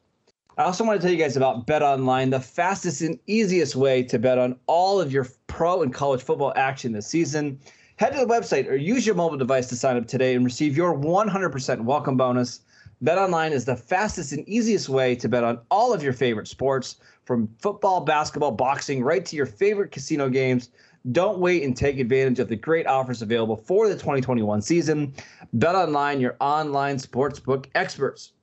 I 0.55 0.65
also 0.65 0.83
want 0.83 1.01
to 1.01 1.07
tell 1.07 1.12
you 1.12 1.22
guys 1.22 1.36
about 1.36 1.65
Bet 1.65 1.81
Online, 1.81 2.29
the 2.29 2.39
fastest 2.39 3.01
and 3.01 3.17
easiest 3.25 3.75
way 3.75 4.03
to 4.03 4.19
bet 4.19 4.38
on 4.38 4.55
all 4.67 5.01
of 5.01 5.12
your 5.12 5.27
pro 5.48 5.81
and 5.81 5.91
college 5.91 6.22
football 6.22 6.53
action 6.55 6.91
this 6.91 7.07
season. 7.07 7.60
Head 7.95 8.12
to 8.12 8.19
the 8.19 8.27
website 8.27 8.69
or 8.69 8.75
use 8.75 9.03
your 9.03 9.15
mobile 9.15 9.38
device 9.38 9.67
to 9.69 9.75
sign 9.75 9.98
up 9.98 10.05
today 10.05 10.36
and 10.36 10.45
receive 10.45 10.77
your 10.77 10.95
100% 10.95 11.81
welcome 11.81 12.17
bonus. 12.17 12.62
Bet 13.01 13.17
Online 13.17 13.51
is 13.51 13.65
the 13.65 13.75
fastest 13.75 14.31
and 14.31 14.48
easiest 14.48 14.89
way 14.89 15.15
to 15.15 15.27
bet 15.27 15.43
on 15.43 15.60
all 15.72 15.91
of 15.91 16.03
your 16.03 16.13
favorite 16.13 16.48
sports, 16.48 16.98
from 17.25 17.50
football, 17.57 18.01
basketball, 18.01 18.51
boxing, 18.51 19.03
right 19.03 19.25
to 19.25 19.36
your 19.36 19.48
favorite 19.48 19.91
casino 19.91 20.29
games. 20.29 20.69
Don't 21.12 21.39
wait 21.39 21.63
and 21.63 21.75
take 21.75 21.98
advantage 21.98 22.38
of 22.38 22.48
the 22.48 22.55
great 22.55 22.86
offers 22.86 23.24
available 23.24 23.57
for 23.57 23.88
the 23.88 23.95
2021 23.95 24.62
season. 24.62 25.15
Bet 25.53 25.74
online, 25.74 26.19
your 26.19 26.36
online 26.39 26.98
sportsbook 26.98 27.65
experts. 27.74 28.33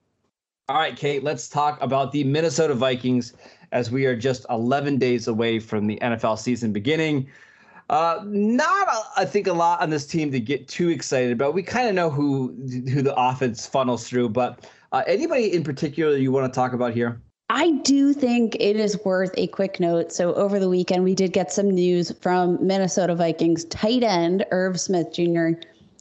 All 0.70 0.76
right, 0.76 0.94
Kate, 0.94 1.24
let's 1.24 1.48
talk 1.48 1.82
about 1.82 2.12
the 2.12 2.22
Minnesota 2.22 2.74
Vikings 2.74 3.32
as 3.72 3.90
we 3.90 4.06
are 4.06 4.14
just 4.14 4.46
11 4.50 4.98
days 4.98 5.26
away 5.26 5.58
from 5.58 5.88
the 5.88 5.98
NFL 6.00 6.38
season 6.38 6.72
beginning. 6.72 7.28
Uh, 7.88 8.20
not, 8.24 8.86
I 9.16 9.24
think, 9.24 9.48
a 9.48 9.52
lot 9.52 9.80
on 9.80 9.90
this 9.90 10.06
team 10.06 10.30
to 10.30 10.38
get 10.38 10.68
too 10.68 10.88
excited 10.88 11.32
about. 11.32 11.54
We 11.54 11.64
kind 11.64 11.88
of 11.88 11.96
know 11.96 12.08
who 12.08 12.54
who 12.88 13.02
the 13.02 13.12
offense 13.16 13.66
funnels 13.66 14.06
through, 14.06 14.28
but 14.28 14.64
uh, 14.92 15.02
anybody 15.08 15.52
in 15.52 15.64
particular 15.64 16.16
you 16.16 16.30
want 16.30 16.46
to 16.46 16.56
talk 16.56 16.72
about 16.72 16.94
here? 16.94 17.20
I 17.48 17.72
do 17.82 18.12
think 18.12 18.54
it 18.60 18.76
is 18.76 18.96
worth 19.04 19.34
a 19.36 19.48
quick 19.48 19.80
note. 19.80 20.12
So 20.12 20.34
over 20.34 20.60
the 20.60 20.68
weekend, 20.68 21.02
we 21.02 21.16
did 21.16 21.32
get 21.32 21.52
some 21.52 21.68
news 21.68 22.12
from 22.20 22.64
Minnesota 22.64 23.16
Vikings 23.16 23.64
tight 23.64 24.04
end 24.04 24.46
Irv 24.52 24.78
Smith 24.78 25.12
Jr. 25.12 25.48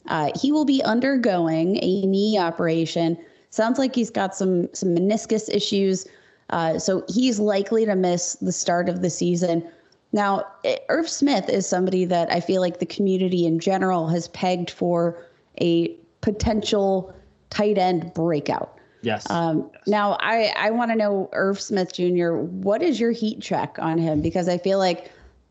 Uh, 0.06 0.30
he 0.40 0.52
will 0.52 0.64
be 0.64 0.80
undergoing 0.84 1.76
a 1.82 2.06
knee 2.06 2.38
operation. 2.38 3.18
Sounds 3.50 3.78
like 3.78 3.94
he's 3.94 4.10
got 4.10 4.34
some 4.34 4.72
some 4.72 4.90
meniscus 4.90 5.48
issues, 5.52 6.06
uh, 6.50 6.78
so 6.78 7.04
he's 7.08 7.38
likely 7.38 7.84
to 7.84 7.94
miss 7.94 8.34
the 8.36 8.52
start 8.52 8.88
of 8.88 9.02
the 9.02 9.10
season. 9.10 9.68
Now, 10.12 10.46
Irv 10.88 11.08
Smith 11.08 11.48
is 11.48 11.66
somebody 11.66 12.04
that 12.06 12.32
I 12.32 12.40
feel 12.40 12.60
like 12.60 12.80
the 12.80 12.86
community 12.86 13.46
in 13.46 13.60
general 13.60 14.08
has 14.08 14.28
pegged 14.28 14.70
for 14.70 15.24
a 15.60 15.94
potential 16.20 17.14
tight 17.50 17.78
end 17.78 18.12
breakout. 18.14 18.76
Yes. 19.02 19.28
Um, 19.30 19.70
yes. 19.72 19.82
Now, 19.86 20.16
I, 20.20 20.52
I 20.56 20.70
want 20.70 20.90
to 20.90 20.96
know, 20.96 21.28
Irv 21.32 21.60
Smith 21.60 21.92
Jr., 21.92 22.32
what 22.32 22.82
is 22.82 23.00
your 23.00 23.12
heat 23.12 23.40
check 23.40 23.76
on 23.78 23.98
him? 23.98 24.20
Because 24.20 24.48
I 24.48 24.58
feel 24.58 24.78
like 24.78 25.10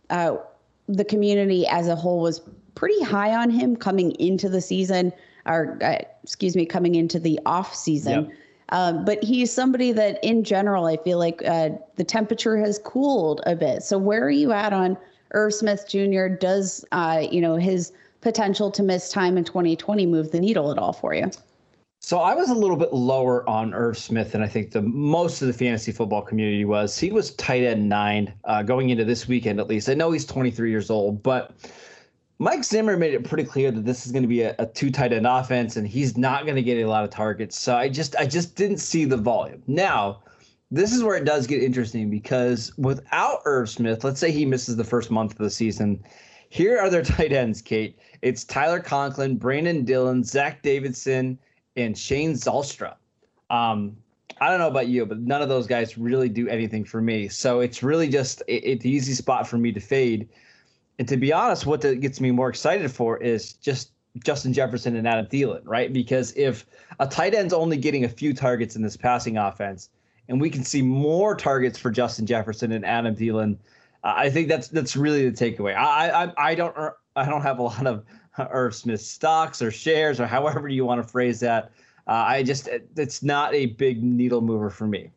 uh, 0.09 0.37
the 0.87 1.05
community 1.05 1.65
as 1.67 1.87
a 1.87 1.95
whole 1.95 2.21
was 2.21 2.41
pretty 2.75 3.01
high 3.03 3.35
on 3.35 3.49
him 3.49 3.75
coming 3.75 4.11
into 4.13 4.49
the 4.49 4.61
season, 4.61 5.11
or 5.49 5.77
uh, 5.81 5.97
excuse 6.23 6.55
me, 6.55 6.65
coming 6.65 6.95
into 6.95 7.19
the 7.19 7.39
off 7.45 7.75
season. 7.75 8.25
Yep. 8.25 8.33
Um, 8.71 9.03
but 9.03 9.23
he's 9.23 9.51
somebody 9.51 9.91
that, 9.93 10.23
in 10.23 10.43
general, 10.43 10.85
I 10.85 10.97
feel 10.97 11.17
like 11.17 11.41
uh, 11.43 11.71
the 11.95 12.03
temperature 12.03 12.57
has 12.57 12.79
cooled 12.79 13.41
a 13.45 13.55
bit. 13.55 13.81
So, 13.83 13.97
where 13.97 14.23
are 14.23 14.29
you 14.29 14.51
at 14.51 14.73
on 14.73 14.97
Irv 15.31 15.53
Smith 15.53 15.85
Jr.? 15.89 16.27
Does 16.27 16.85
uh, 16.91 17.25
you 17.31 17.41
know 17.41 17.55
his 17.55 17.91
potential 18.21 18.69
to 18.71 18.83
miss 18.83 19.11
time 19.11 19.37
in 19.37 19.43
2020 19.43 20.05
move 20.05 20.31
the 20.31 20.39
needle 20.39 20.71
at 20.71 20.77
all 20.77 20.93
for 20.93 21.13
you? 21.13 21.31
So 22.01 22.19
I 22.19 22.33
was 22.33 22.49
a 22.49 22.53
little 22.53 22.77
bit 22.77 22.93
lower 22.93 23.47
on 23.49 23.73
Irv 23.73 23.97
Smith 23.97 24.31
than 24.31 24.41
I 24.41 24.47
think 24.47 24.71
the 24.71 24.81
most 24.81 25.41
of 25.41 25.47
the 25.47 25.53
fantasy 25.53 25.91
football 25.91 26.21
community 26.21 26.63
was. 26.63 26.97
He 26.97 27.11
was 27.11 27.31
tight 27.35 27.63
end 27.63 27.89
nine 27.89 28.33
uh, 28.45 28.63
going 28.63 28.89
into 28.89 29.03
this 29.03 29.27
weekend, 29.27 29.59
at 29.59 29.67
least. 29.67 29.89
I 29.89 29.95
know 29.95 30.11
he's 30.11 30.25
23 30.25 30.71
years 30.71 30.89
old, 30.89 31.21
but 31.21 31.55
Mike 32.41 32.63
Zimmer 32.63 32.95
made 32.95 33.13
it 33.13 33.25
pretty 33.25 33.43
clear 33.43 33.69
that 33.69 33.83
this 33.83 34.05
is 34.05 34.13
going 34.13 34.23
to 34.23 34.27
be 34.27 34.41
a, 34.43 34.55
a 34.59 34.65
two 34.65 34.89
tight 34.89 35.11
end 35.11 35.27
offense, 35.27 35.75
and 35.75 35.85
he's 35.85 36.17
not 36.17 36.45
going 36.45 36.55
to 36.55 36.63
get 36.63 36.77
a 36.77 36.85
lot 36.85 37.03
of 37.03 37.09
targets. 37.09 37.59
So 37.59 37.75
I 37.75 37.89
just 37.89 38.15
I 38.15 38.25
just 38.25 38.55
didn't 38.55 38.77
see 38.77 39.03
the 39.03 39.17
volume. 39.17 39.61
Now, 39.67 40.23
this 40.71 40.93
is 40.93 41.03
where 41.03 41.17
it 41.17 41.25
does 41.25 41.47
get 41.47 41.61
interesting 41.61 42.09
because 42.09 42.71
without 42.77 43.41
Irv 43.43 43.69
Smith, 43.69 44.05
let's 44.05 44.21
say 44.21 44.31
he 44.31 44.45
misses 44.45 44.77
the 44.77 44.85
first 44.85 45.11
month 45.11 45.33
of 45.33 45.37
the 45.39 45.49
season. 45.49 46.01
Here 46.49 46.79
are 46.79 46.89
their 46.89 47.01
tight 47.03 47.33
ends, 47.33 47.61
Kate. 47.61 47.99
It's 48.21 48.45
Tyler 48.45 48.79
Conklin, 48.79 49.35
Brandon 49.35 49.83
Dillon, 49.83 50.23
Zach 50.23 50.61
Davidson 50.63 51.37
and 51.75 51.97
Shane 51.97 52.33
Zylstra. 52.33 52.95
Um, 53.49 53.97
I 54.39 54.49
don't 54.49 54.59
know 54.59 54.67
about 54.67 54.87
you, 54.87 55.05
but 55.05 55.19
none 55.19 55.41
of 55.41 55.49
those 55.49 55.67
guys 55.67 55.97
really 55.97 56.29
do 56.29 56.47
anything 56.47 56.85
for 56.85 57.01
me. 57.01 57.27
So 57.27 57.59
it's 57.59 57.83
really 57.83 58.07
just 58.07 58.41
it, 58.47 58.63
it's 58.63 58.85
easy 58.85 59.13
spot 59.13 59.45
for 59.45 59.57
me 59.57 59.73
to 59.73 59.81
fade. 59.81 60.29
And 60.99 61.07
to 61.07 61.17
be 61.17 61.31
honest, 61.31 61.65
what 61.65 61.79
that 61.81 62.01
gets 62.01 62.19
me 62.19 62.29
more 62.29 62.49
excited 62.49 62.91
for 62.91 63.17
is 63.17 63.53
just 63.53 63.93
Justin 64.23 64.51
Jefferson 64.51 64.97
and 64.97 65.07
Adam 65.07 65.25
Thielen, 65.25 65.61
right? 65.63 65.91
Because 65.91 66.33
if 66.35 66.65
a 66.99 67.07
tight 67.07 67.33
end's 67.33 67.53
only 67.53 67.77
getting 67.77 68.03
a 68.03 68.09
few 68.09 68.33
targets 68.33 68.75
in 68.75 68.81
this 68.81 68.97
passing 68.97 69.37
offense, 69.37 69.89
and 70.27 70.41
we 70.41 70.49
can 70.49 70.63
see 70.63 70.81
more 70.81 71.35
targets 71.35 71.79
for 71.79 71.89
Justin 71.89 72.25
Jefferson 72.25 72.73
and 72.73 72.85
Adam 72.85 73.15
Thielen, 73.15 73.57
uh, 74.03 74.13
I 74.15 74.29
think 74.29 74.49
that's 74.49 74.67
that's 74.67 74.97
really 74.97 75.29
the 75.29 75.35
takeaway. 75.35 75.75
I 75.75 76.25
I 76.25 76.33
I 76.37 76.55
don't 76.55 76.75
I 77.15 77.25
don't 77.25 77.41
have 77.41 77.59
a 77.59 77.63
lot 77.63 77.87
of 77.87 78.03
Irv 78.37 78.75
Smith 78.75 79.01
stocks 79.01 79.61
or 79.61 79.71
shares 79.71 80.19
or 80.19 80.27
however 80.27 80.67
you 80.67 80.85
want 80.85 81.01
to 81.01 81.07
phrase 81.07 81.39
that. 81.39 81.71
Uh, 82.07 82.25
I 82.27 82.43
just 82.43 82.67
it's 82.97 83.23
not 83.23 83.53
a 83.53 83.67
big 83.67 84.03
needle 84.03 84.41
mover 84.41 84.69
for 84.69 84.87
me. 84.87 85.11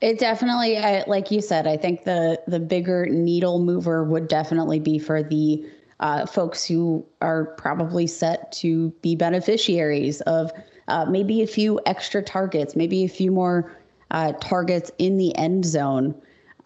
It 0.00 0.18
definitely, 0.18 0.78
I, 0.78 1.02
like 1.08 1.30
you 1.30 1.40
said, 1.40 1.66
I 1.66 1.76
think 1.76 2.04
the 2.04 2.40
the 2.46 2.60
bigger 2.60 3.06
needle 3.06 3.58
mover 3.58 4.04
would 4.04 4.28
definitely 4.28 4.78
be 4.78 4.98
for 4.98 5.22
the 5.24 5.66
uh, 6.00 6.26
folks 6.26 6.64
who 6.64 7.04
are 7.20 7.46
probably 7.56 8.06
set 8.06 8.52
to 8.52 8.90
be 9.02 9.16
beneficiaries 9.16 10.20
of 10.22 10.52
uh, 10.86 11.04
maybe 11.06 11.42
a 11.42 11.46
few 11.46 11.80
extra 11.86 12.22
targets, 12.22 12.76
maybe 12.76 13.04
a 13.04 13.08
few 13.08 13.32
more 13.32 13.76
uh, 14.12 14.32
targets 14.40 14.90
in 14.98 15.18
the 15.18 15.36
end 15.36 15.64
zone. 15.64 16.14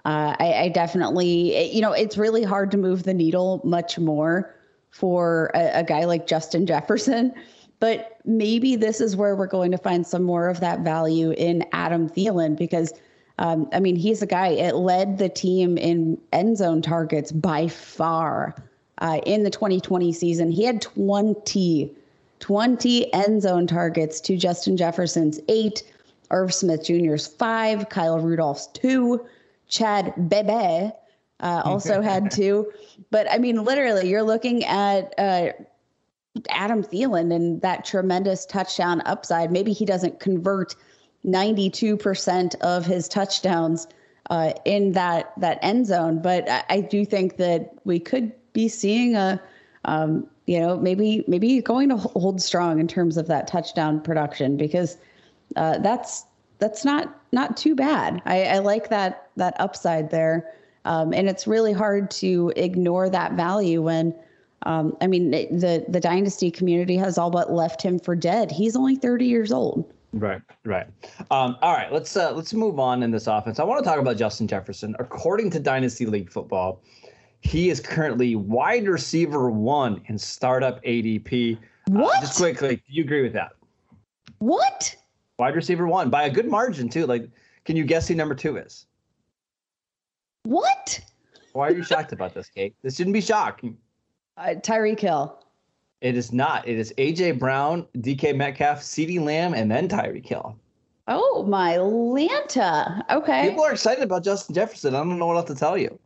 Uh, 0.05 0.37
I, 0.39 0.53
I, 0.55 0.69
definitely, 0.69 1.73
you 1.73 1.81
know, 1.81 1.93
it's 1.93 2.19
really 2.19 2.43
hard 2.43 2.71
to 2.73 2.77
move 2.77 3.05
the 3.05 3.15
needle 3.15 3.61
much 3.65 3.99
more 3.99 4.55
for 4.91 5.51
a, 5.55 5.79
a 5.81 5.85
guy 5.85 6.05
like 6.05 6.27
Justin 6.27 6.67
Jefferson. 6.67 7.33
But 7.81 8.19
maybe 8.25 8.77
this 8.77 9.01
is 9.01 9.17
where 9.17 9.35
we're 9.35 9.47
going 9.47 9.71
to 9.71 9.79
find 9.79 10.07
some 10.07 10.23
more 10.23 10.49
of 10.49 10.61
that 10.61 10.81
value 10.81 11.33
in 11.33 11.65
Adam 11.73 12.09
Thielen 12.09 12.57
because, 12.57 12.93
um, 13.43 13.69
I 13.73 13.81
mean, 13.81 13.97
he's 13.97 14.23
a 14.23 14.27
guy, 14.27 14.49
it 14.49 14.77
led 14.77 15.19
the 15.19 15.29
team 15.29 15.77
in 15.77 16.17
end 16.33 16.59
zone 16.59 16.81
targets 16.81 17.33
by 17.33 17.67
far 17.67 18.55
uh, 18.99 19.21
in 19.27 19.43
the 19.43 19.51
2020 19.51 20.13
season. 20.13 20.53
He 20.53 20.63
had 20.63 20.81
20, 20.81 21.93
20 22.39 23.13
end 23.13 23.43
zone 23.43 23.67
targets 23.67 24.21
to 24.21 24.37
Justin 24.37 24.77
Jefferson's 24.77 25.41
eight, 25.49 25.83
Irv 26.31 26.55
Smith 26.55 26.85
Jr.'s 26.85 27.27
five, 27.27 27.89
Kyle 27.89 28.21
Rudolph's 28.21 28.69
two, 28.69 29.27
Chad 29.69 30.15
Beebe 30.29 30.93
uh, 31.41 31.63
also 31.65 32.01
had 32.01 32.31
two. 32.31 32.71
But 33.11 33.27
I 33.29 33.39
mean, 33.39 33.65
literally, 33.65 34.09
you're 34.09 34.23
looking 34.23 34.65
at 34.67 35.15
uh, 35.19 35.49
Adam 36.51 36.85
Thielen 36.85 37.35
and 37.35 37.61
that 37.63 37.85
tremendous 37.85 38.47
touchdown 38.47 39.03
upside. 39.05 39.51
Maybe 39.51 39.73
he 39.73 39.85
doesn't 39.85 40.21
convert 40.21 40.77
92% 41.27 42.55
of 42.57 42.85
his 42.85 43.09
touchdowns 43.09 43.87
uh, 44.31 44.53
in 44.65 44.93
that 44.93 45.33
that 45.39 45.59
end 45.63 45.87
zone, 45.87 46.21
but 46.23 46.49
I, 46.49 46.65
I, 46.69 46.81
do 46.81 47.05
think 47.05 47.37
that 47.37 47.75
we 47.85 47.99
could 47.99 48.33
be 48.53 48.69
seeing 48.69 49.17
a, 49.17 49.41
um, 49.85 50.27
you 50.47 50.61
know, 50.61 50.77
maybe 50.77 51.25
maybe 51.27 51.61
going 51.61 51.89
to 51.89 51.97
hold 51.97 52.41
strong 52.41 52.79
in 52.79 52.87
terms 52.87 53.17
of 53.17 53.27
that 53.27 53.47
touchdown 53.49 54.01
production 54.01 54.57
because 54.57 54.97
uh, 55.57 55.79
that's 55.79 56.25
that's 56.59 56.85
not 56.85 57.21
not 57.33 57.57
too 57.57 57.75
bad. 57.75 58.23
I, 58.25 58.45
I 58.45 58.59
like 58.59 58.89
that 58.91 59.29
that 59.37 59.55
upside 59.61 60.11
there. 60.11 60.53
Um, 60.85 61.13
and 61.13 61.29
it's 61.29 61.47
really 61.47 61.73
hard 61.73 62.11
to 62.13 62.53
ignore 62.57 63.09
that 63.09 63.35
value 63.35 63.83
when, 63.83 64.15
um, 64.67 64.97
I 65.01 65.07
mean, 65.07 65.31
the 65.31 65.85
the 65.89 66.01
dynasty 66.01 66.51
community 66.51 66.97
has 66.97 67.19
all 67.19 67.31
but 67.31 67.53
left 67.53 67.83
him 67.83 67.99
for 67.99 68.17
dead. 68.17 68.51
He's 68.51 68.77
only 68.77 68.97
30 68.97 69.27
years 69.27 69.53
old. 69.53 69.93
Right, 70.13 70.43
right. 70.65 70.87
Um, 71.31 71.57
all 71.63 71.73
right, 71.73 71.91
let's 71.91 72.17
uh, 72.17 72.33
let's 72.33 72.53
move 72.53 72.79
on 72.79 73.03
in 73.03 73.11
this 73.11 73.27
offense. 73.27 73.59
I 73.59 73.65
want 73.65 73.83
to 73.83 73.89
talk 73.89 73.99
about 73.99 74.19
Justin 74.19 74.47
Jefferson. 74.47 74.95
According 74.99 75.51
to 75.51 75.61
Dynasty 75.61 76.05
League 76.05 76.31
Football, 76.31 76.83
he 77.41 77.71
is 77.71 77.81
currently 77.81 78.37
wide 78.37 78.87
receiver 78.87 79.51
one 79.51 80.03
in 80.07 80.19
startup 80.19 80.83
ADP. 80.85 81.59
What? 81.89 82.19
Uh, 82.19 82.21
just 82.21 82.37
quickly, 82.37 82.77
do 82.77 82.83
you 82.89 83.05
agree 83.05 83.23
with 83.23 83.33
that? 83.33 83.53
What? 84.39 84.95
Wide 85.39 85.57
receiver 85.57 85.87
one 85.87 86.11
by 86.11 86.25
a 86.25 86.31
good 86.31 86.47
margin 86.47 86.91
too. 86.91 87.07
Like, 87.07 87.29
can 87.65 87.77
you 87.77 87.85
guess 87.85 88.07
who 88.07 88.15
number 88.15 88.35
two 88.35 88.59
is? 88.59 88.87
What? 90.43 91.01
Why 91.55 91.69
are 91.69 91.73
you 91.73 91.83
shocked 91.83 92.13
about 92.13 92.35
this, 92.35 92.49
Kate? 92.49 92.75
This 92.83 92.97
shouldn't 92.97 93.15
be 93.15 93.21
shocking. 93.21 93.79
Uh, 94.37 94.55
Tyreek 94.57 95.01
Hill. 95.01 95.42
It 96.03 96.17
is 96.17 96.33
not. 96.33 96.67
It 96.67 96.79
is 96.79 96.93
AJ 96.99 97.39
Brown, 97.39 97.87
DK 97.99 98.37
Metcalf, 98.37 98.81
CeeDee 98.81 99.21
Lamb, 99.25 99.55
and 99.55 99.71
then 99.71 99.89
Tyreek 99.89 100.27
Hill. 100.27 100.57
Oh 101.07 101.45
my 101.49 101.77
Lanta. 101.77 103.09
Okay. 103.09 103.49
People 103.49 103.65
are 103.65 103.73
excited 103.73 104.03
about 104.03 104.25
Justin 104.25 104.55
Jefferson. 104.55 104.97
I 104.97 104.99
don't 104.99 105.17
know 105.17 105.27
what 105.27 105.37
else 105.37 105.47
to 105.47 105.55
tell 105.55 105.79
you. 105.79 105.97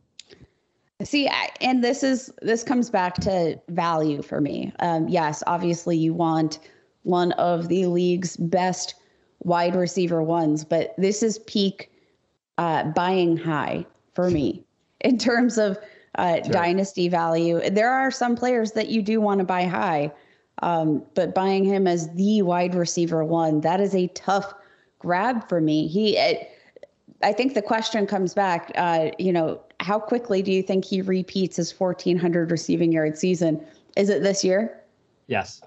See, 1.03 1.27
I, 1.27 1.49
and 1.61 1.83
this 1.83 2.03
is 2.03 2.31
this 2.43 2.63
comes 2.63 2.91
back 2.91 3.15
to 3.15 3.59
value 3.69 4.21
for 4.21 4.39
me. 4.39 4.71
Um, 4.79 5.07
yes, 5.07 5.43
obviously 5.47 5.97
you 5.97 6.13
want 6.13 6.59
one 7.01 7.31
of 7.33 7.67
the 7.67 7.87
league's 7.87 8.37
best 8.37 8.93
wide 9.39 9.75
receiver 9.75 10.21
ones, 10.21 10.63
but 10.63 10.93
this 10.97 11.23
is 11.23 11.39
peak 11.39 11.91
uh, 12.59 12.83
buying 12.83 13.35
high 13.35 13.85
for 14.13 14.29
me 14.29 14.63
in 15.01 15.17
terms 15.17 15.57
of 15.57 15.77
uh, 16.15 16.43
sure. 16.43 16.51
dynasty 16.51 17.09
value. 17.09 17.61
There 17.69 17.91
are 17.91 18.11
some 18.11 18.35
players 18.35 18.71
that 18.73 18.89
you 18.89 19.01
do 19.01 19.21
want 19.21 19.39
to 19.39 19.45
buy 19.45 19.65
high, 19.65 20.11
um, 20.61 21.03
but 21.13 21.35
buying 21.35 21.63
him 21.63 21.87
as 21.87 22.13
the 22.13 22.41
wide 22.41 22.75
receiver 22.75 23.23
one, 23.23 23.61
that 23.61 23.79
is 23.79 23.93
a 23.95 24.07
tough 24.09 24.53
grab 24.99 25.47
for 25.47 25.61
me. 25.61 25.87
He, 25.87 26.17
it, 26.17 26.51
I 27.21 27.33
think 27.33 27.53
the 27.53 27.61
question 27.61 28.07
comes 28.07 28.33
back, 28.33 28.71
uh, 28.75 29.09
you 29.17 29.31
know, 29.31 29.59
how 29.79 29.99
quickly 29.99 30.41
do 30.41 30.51
you 30.51 30.63
think 30.63 30.85
he 30.85 31.01
repeats 31.01 31.57
his 31.57 31.77
1400 31.77 32.51
receiving 32.51 32.91
yard 32.91 33.17
season? 33.17 33.63
Is 33.95 34.09
it 34.09 34.23
this 34.23 34.43
year? 34.43 34.81
Yes. 35.27 35.61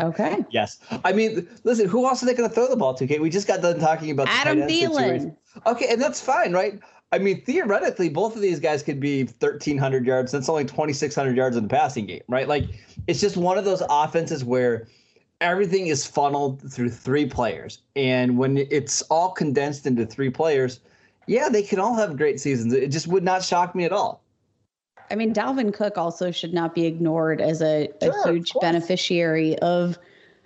Okay. 0.00 0.44
yes. 0.50 0.78
I 1.04 1.12
mean, 1.12 1.48
listen, 1.64 1.88
who 1.88 2.06
else 2.06 2.22
are 2.22 2.26
they 2.26 2.34
going 2.34 2.48
to 2.48 2.54
throw 2.54 2.68
the 2.68 2.76
ball 2.76 2.94
to? 2.94 3.04
Okay, 3.04 3.18
we 3.18 3.30
just 3.30 3.46
got 3.46 3.62
done 3.62 3.78
talking 3.78 4.10
about 4.10 4.28
Adam 4.28 4.60
Thielen. 4.62 5.36
Okay, 5.66 5.86
and 5.90 6.00
that's 6.00 6.20
fine, 6.20 6.52
right? 6.52 6.78
I 7.12 7.18
mean, 7.18 7.42
theoretically, 7.42 8.08
both 8.08 8.34
of 8.34 8.42
these 8.42 8.58
guys 8.58 8.82
could 8.82 8.98
be 8.98 9.24
1,300 9.24 10.06
yards. 10.06 10.32
That's 10.32 10.48
only 10.48 10.64
2,600 10.64 11.36
yards 11.36 11.56
in 11.56 11.62
the 11.62 11.68
passing 11.68 12.06
game, 12.06 12.22
right? 12.28 12.48
Like, 12.48 12.64
it's 13.06 13.20
just 13.20 13.36
one 13.36 13.58
of 13.58 13.64
those 13.64 13.82
offenses 13.88 14.44
where 14.44 14.88
everything 15.40 15.86
is 15.86 16.04
funneled 16.04 16.60
through 16.72 16.90
three 16.90 17.26
players. 17.26 17.78
And 17.94 18.36
when 18.38 18.56
it's 18.56 19.02
all 19.02 19.30
condensed 19.30 19.86
into 19.86 20.04
three 20.04 20.30
players, 20.30 20.80
yeah, 21.26 21.48
they 21.48 21.62
can 21.62 21.78
all 21.78 21.94
have 21.94 22.16
great 22.16 22.40
seasons. 22.40 22.72
It 22.72 22.88
just 22.88 23.06
would 23.06 23.24
not 23.24 23.44
shock 23.44 23.74
me 23.74 23.84
at 23.84 23.92
all. 23.92 24.22
I 25.10 25.14
mean, 25.14 25.32
Dalvin 25.32 25.72
Cook 25.72 25.96
also 25.98 26.32
should 26.32 26.52
not 26.52 26.74
be 26.74 26.86
ignored 26.86 27.40
as 27.40 27.62
a, 27.62 27.88
sure, 28.02 28.20
a 28.24 28.28
huge 28.32 28.52
of 28.54 28.60
beneficiary 28.60 29.56
of, 29.60 29.98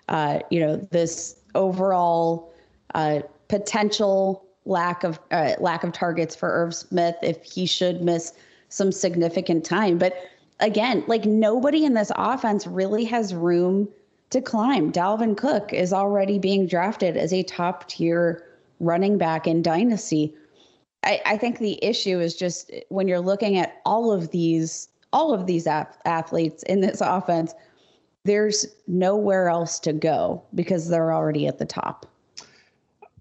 uh, 0.09 0.41
you 0.51 0.61
know, 0.61 0.77
this 0.77 1.37
overall 1.55 2.53
uh, 2.95 3.21
potential 3.49 4.45
lack 4.67 5.05
of 5.05 5.19
uh, 5.31 5.55
lack 5.59 5.85
of 5.85 5.93
targets 5.93 6.35
for 6.37 6.51
Irv 6.51 6.75
Smith 6.75 7.17
if 7.23 7.43
he 7.43 7.67
should 7.67 8.03
miss 8.03 8.33
some 8.69 8.93
significant 8.93 9.65
time. 9.65 9.99
But 9.99 10.15
again, 10.61 11.05
like 11.07 11.25
nobody 11.25 11.85
in 11.85 11.95
this 11.95 12.13
offense 12.17 12.67
really 12.67 13.05
has 13.05 13.35
room 13.35 13.89
to 14.31 14.41
climb. 14.41 14.93
Dalvin 14.93 15.37
Cook 15.37 15.73
is 15.73 15.93
already 15.93 16.39
being 16.39 16.67
drafted 16.67 17.17
as 17.17 17.33
a 17.33 17.43
top 17.43 17.89
tier 17.89 18.45
running 18.79 19.19
back 19.19 19.47
in 19.47 19.63
Dynasty. 19.63 20.35
I, 21.03 21.21
I 21.27 21.37
think 21.37 21.59
the 21.59 21.83
issue 21.85 22.21
is 22.21 22.37
just 22.37 22.71
when 22.89 23.09
you're 23.09 23.21
looking 23.21 23.57
at 23.57 23.81
all 23.85 24.13
of 24.13 24.31
these 24.31 24.89
all 25.13 25.35
of 25.35 25.47
these 25.47 25.67
athletes 25.67 26.63
in 26.65 26.81
this 26.81 27.01
offense, 27.05 27.53
there's 28.25 28.67
nowhere 28.87 29.49
else 29.49 29.81
to 29.81 29.93
go 29.93 30.43
because 30.55 30.89
they're 30.89 31.13
already 31.13 31.47
at 31.47 31.59
the 31.59 31.65
top. 31.65 32.07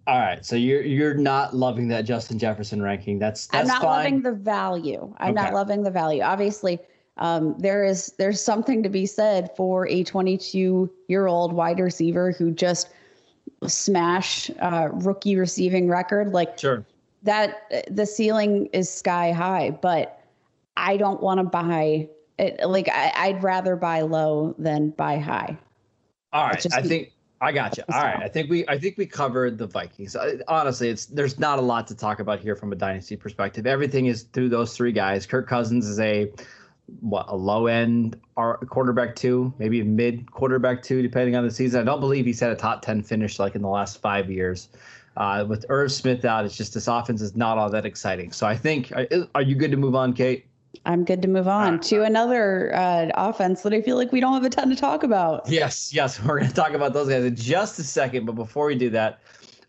All 0.09 0.17
right, 0.17 0.43
so 0.43 0.55
you're 0.55 0.81
you're 0.81 1.13
not 1.13 1.55
loving 1.55 1.87
that 1.89 2.01
Justin 2.01 2.39
Jefferson 2.39 2.81
ranking. 2.81 3.19
That's 3.19 3.45
that's 3.45 3.61
I'm 3.61 3.67
not 3.67 3.83
fine. 3.83 3.91
loving 3.91 4.21
the 4.23 4.31
value. 4.31 5.13
I'm 5.19 5.37
okay. 5.37 5.43
not 5.43 5.53
loving 5.53 5.83
the 5.83 5.91
value. 5.91 6.23
Obviously, 6.23 6.79
um, 7.17 7.55
there 7.59 7.85
is 7.85 8.11
there's 8.17 8.41
something 8.41 8.81
to 8.81 8.89
be 8.89 9.05
said 9.05 9.55
for 9.55 9.87
a 9.87 10.03
22 10.03 10.89
year 11.09 11.27
old 11.27 11.53
wide 11.53 11.79
receiver 11.79 12.31
who 12.31 12.49
just 12.49 12.89
smashed 13.67 14.49
uh, 14.59 14.89
rookie 14.93 15.35
receiving 15.35 15.87
record. 15.87 16.33
Like 16.33 16.57
sure 16.57 16.83
that 17.21 17.85
the 17.91 18.07
ceiling 18.07 18.67
is 18.73 18.91
sky 18.91 19.31
high, 19.31 19.77
but 19.79 20.23
I 20.75 20.97
don't 20.97 21.21
want 21.21 21.39
to 21.39 21.43
buy 21.43 22.09
it. 22.39 22.67
Like 22.67 22.89
I, 22.89 23.33
would 23.33 23.43
rather 23.43 23.75
buy 23.75 24.01
low 24.01 24.55
than 24.57 24.89
buy 24.89 25.19
high. 25.19 25.55
All 26.33 26.47
right, 26.47 26.65
I 26.73 26.81
think 26.81 27.11
I 27.41 27.51
got 27.51 27.77
you. 27.77 27.83
All 27.91 28.01
right, 28.01 28.21
I 28.21 28.27
think 28.27 28.49
we 28.49 28.67
I 28.67 28.77
think 28.77 28.97
we 28.97 29.05
covered 29.05 29.57
the 29.57 29.67
Vikings. 29.67 30.15
Honestly, 30.47 30.89
it's 30.89 31.05
there's 31.05 31.39
not 31.39 31.57
a 31.57 31.61
lot 31.61 31.87
to 31.87 31.95
talk 31.95 32.19
about 32.19 32.39
here 32.39 32.55
from 32.55 32.73
a 32.73 32.75
dynasty 32.75 33.15
perspective. 33.15 33.65
Everything 33.65 34.07
is 34.07 34.23
through 34.23 34.49
those 34.49 34.75
three 34.75 34.91
guys. 34.91 35.25
Kirk 35.25 35.47
Cousins 35.47 35.87
is 35.87 35.99
a 35.99 36.31
what 36.99 37.25
a 37.29 37.35
low 37.35 37.67
end 37.67 38.19
quarterback 38.35 39.15
two, 39.15 39.53
maybe 39.57 39.79
a 39.79 39.85
mid 39.85 40.29
quarterback 40.31 40.83
two, 40.83 41.01
depending 41.01 41.35
on 41.35 41.45
the 41.45 41.51
season. 41.51 41.79
I 41.79 41.83
don't 41.83 42.01
believe 42.01 42.25
he's 42.25 42.39
had 42.39 42.51
a 42.51 42.55
top 42.55 42.81
ten 42.81 43.01
finish 43.01 43.39
like 43.39 43.55
in 43.55 43.61
the 43.61 43.69
last 43.69 44.01
five 44.01 44.29
years. 44.29 44.69
Uh, 45.15 45.45
with 45.47 45.65
Irv 45.69 45.91
Smith 45.91 46.23
out, 46.23 46.45
it's 46.45 46.55
just 46.55 46.73
this 46.73 46.87
offense 46.87 47.21
is 47.21 47.35
not 47.35 47.57
all 47.57 47.69
that 47.69 47.85
exciting. 47.85 48.31
So 48.31 48.47
I 48.47 48.55
think, 48.55 48.91
are, 48.93 49.07
are 49.35 49.41
you 49.41 49.55
good 49.55 49.71
to 49.71 49.77
move 49.77 49.95
on, 49.95 50.13
Kate? 50.13 50.45
I'm 50.85 51.03
good 51.03 51.21
to 51.21 51.27
move 51.27 51.47
on 51.47 51.73
right. 51.73 51.81
to 51.83 52.03
another 52.03 52.75
uh, 52.75 53.09
offense 53.15 53.61
that 53.63 53.73
I 53.73 53.81
feel 53.81 53.97
like 53.97 54.11
we 54.11 54.19
don't 54.19 54.33
have 54.33 54.43
a 54.43 54.49
ton 54.49 54.69
to 54.69 54.75
talk 54.75 55.03
about. 55.03 55.47
Yes, 55.49 55.93
yes, 55.93 56.19
we're 56.23 56.39
going 56.39 56.49
to 56.49 56.55
talk 56.55 56.73
about 56.73 56.93
those 56.93 57.09
guys 57.09 57.23
in 57.23 57.35
just 57.35 57.79
a 57.79 57.83
second. 57.83 58.25
But 58.25 58.33
before 58.33 58.67
we 58.67 58.75
do 58.75 58.89
that, 58.91 59.19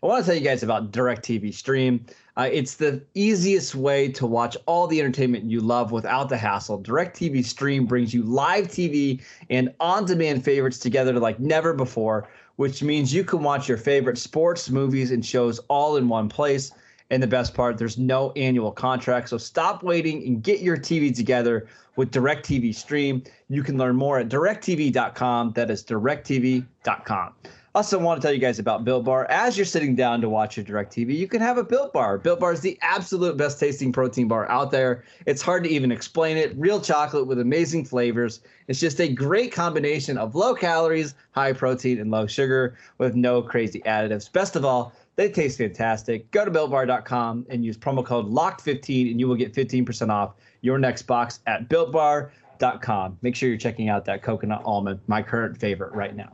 I 0.03 0.07
want 0.07 0.23
to 0.23 0.31
tell 0.31 0.39
you 0.39 0.45
guys 0.45 0.63
about 0.63 0.91
DirecTV 0.91 1.53
Stream. 1.53 2.05
Uh, 2.37 2.49
it's 2.51 2.75
the 2.75 3.03
easiest 3.13 3.75
way 3.75 4.07
to 4.09 4.25
watch 4.25 4.55
all 4.65 4.87
the 4.87 4.99
entertainment 4.99 5.43
you 5.45 5.59
love 5.59 5.91
without 5.91 6.29
the 6.29 6.37
hassle. 6.37 6.81
DirecTV 6.81 7.43
Stream 7.45 7.85
brings 7.85 8.13
you 8.13 8.23
live 8.23 8.67
TV 8.67 9.21
and 9.49 9.73
on 9.79 10.05
demand 10.05 10.43
favorites 10.43 10.79
together 10.79 11.19
like 11.19 11.39
never 11.39 11.73
before 11.73 12.29
which 12.61 12.83
means 12.83 13.11
you 13.11 13.23
can 13.23 13.41
watch 13.41 13.67
your 13.67 13.77
favorite 13.77 14.19
sports, 14.19 14.69
movies, 14.69 15.09
and 15.09 15.25
shows 15.25 15.57
all 15.67 15.97
in 15.97 16.07
one 16.07 16.29
place. 16.29 16.71
And 17.11 17.21
the 17.21 17.27
best 17.27 17.53
part, 17.53 17.77
there's 17.77 17.97
no 17.97 18.31
annual 18.31 18.71
contract. 18.71 19.29
So 19.29 19.37
stop 19.37 19.83
waiting 19.83 20.25
and 20.25 20.41
get 20.41 20.61
your 20.61 20.77
TV 20.77 21.13
together 21.13 21.67
with 21.97 22.09
DirecTV 22.11 22.73
Stream. 22.73 23.21
You 23.49 23.63
can 23.63 23.77
learn 23.77 23.97
more 23.97 24.17
at 24.17 24.29
directtv.com. 24.29 25.51
That 25.51 25.69
is 25.69 25.83
directv.com. 25.83 27.33
Also, 27.73 27.97
want 27.97 28.21
to 28.21 28.25
tell 28.25 28.33
you 28.33 28.39
guys 28.39 28.59
about 28.59 28.83
Built 28.83 29.05
Bar. 29.05 29.27
As 29.29 29.57
you're 29.57 29.65
sitting 29.65 29.95
down 29.95 30.19
to 30.19 30.27
watch 30.27 30.57
your 30.57 30.65
DirecTV, 30.65 31.15
you 31.15 31.25
can 31.25 31.39
have 31.39 31.57
a 31.57 31.63
Built 31.63 31.93
Bar. 31.93 32.17
Built 32.17 32.41
Bar 32.41 32.51
is 32.51 32.59
the 32.59 32.77
absolute 32.81 33.37
best 33.37 33.61
tasting 33.61 33.93
protein 33.93 34.27
bar 34.27 34.49
out 34.51 34.71
there. 34.71 35.05
It's 35.25 35.41
hard 35.41 35.63
to 35.63 35.69
even 35.69 35.89
explain 35.89 36.35
it. 36.35 36.53
Real 36.57 36.81
chocolate 36.81 37.27
with 37.27 37.39
amazing 37.39 37.85
flavors. 37.85 38.41
It's 38.67 38.81
just 38.81 38.99
a 38.99 39.07
great 39.07 39.53
combination 39.53 40.17
of 40.17 40.35
low 40.35 40.53
calories, 40.53 41.15
high 41.31 41.53
protein, 41.53 41.99
and 41.99 42.11
low 42.11 42.27
sugar 42.27 42.75
with 42.97 43.15
no 43.15 43.41
crazy 43.41 43.79
additives. 43.85 44.29
Best 44.29 44.57
of 44.57 44.65
all, 44.65 44.91
they 45.15 45.29
taste 45.29 45.57
fantastic. 45.57 46.29
Go 46.31 46.45
to 46.45 46.51
builtbar.com 46.51 47.45
and 47.49 47.65
use 47.65 47.77
promo 47.77 48.05
code 48.05 48.27
LOCKED15 48.27 49.11
and 49.11 49.19
you 49.19 49.27
will 49.27 49.35
get 49.35 49.53
15% 49.53 50.09
off 50.09 50.35
your 50.61 50.77
next 50.77 51.03
box 51.03 51.41
at 51.47 51.69
builtbar.com. 51.69 53.17
Make 53.21 53.35
sure 53.35 53.49
you're 53.49 53.57
checking 53.57 53.89
out 53.89 54.05
that 54.05 54.23
coconut 54.23 54.61
almond, 54.63 54.99
my 55.07 55.21
current 55.21 55.57
favorite 55.57 55.93
right 55.93 56.15
now. 56.15 56.31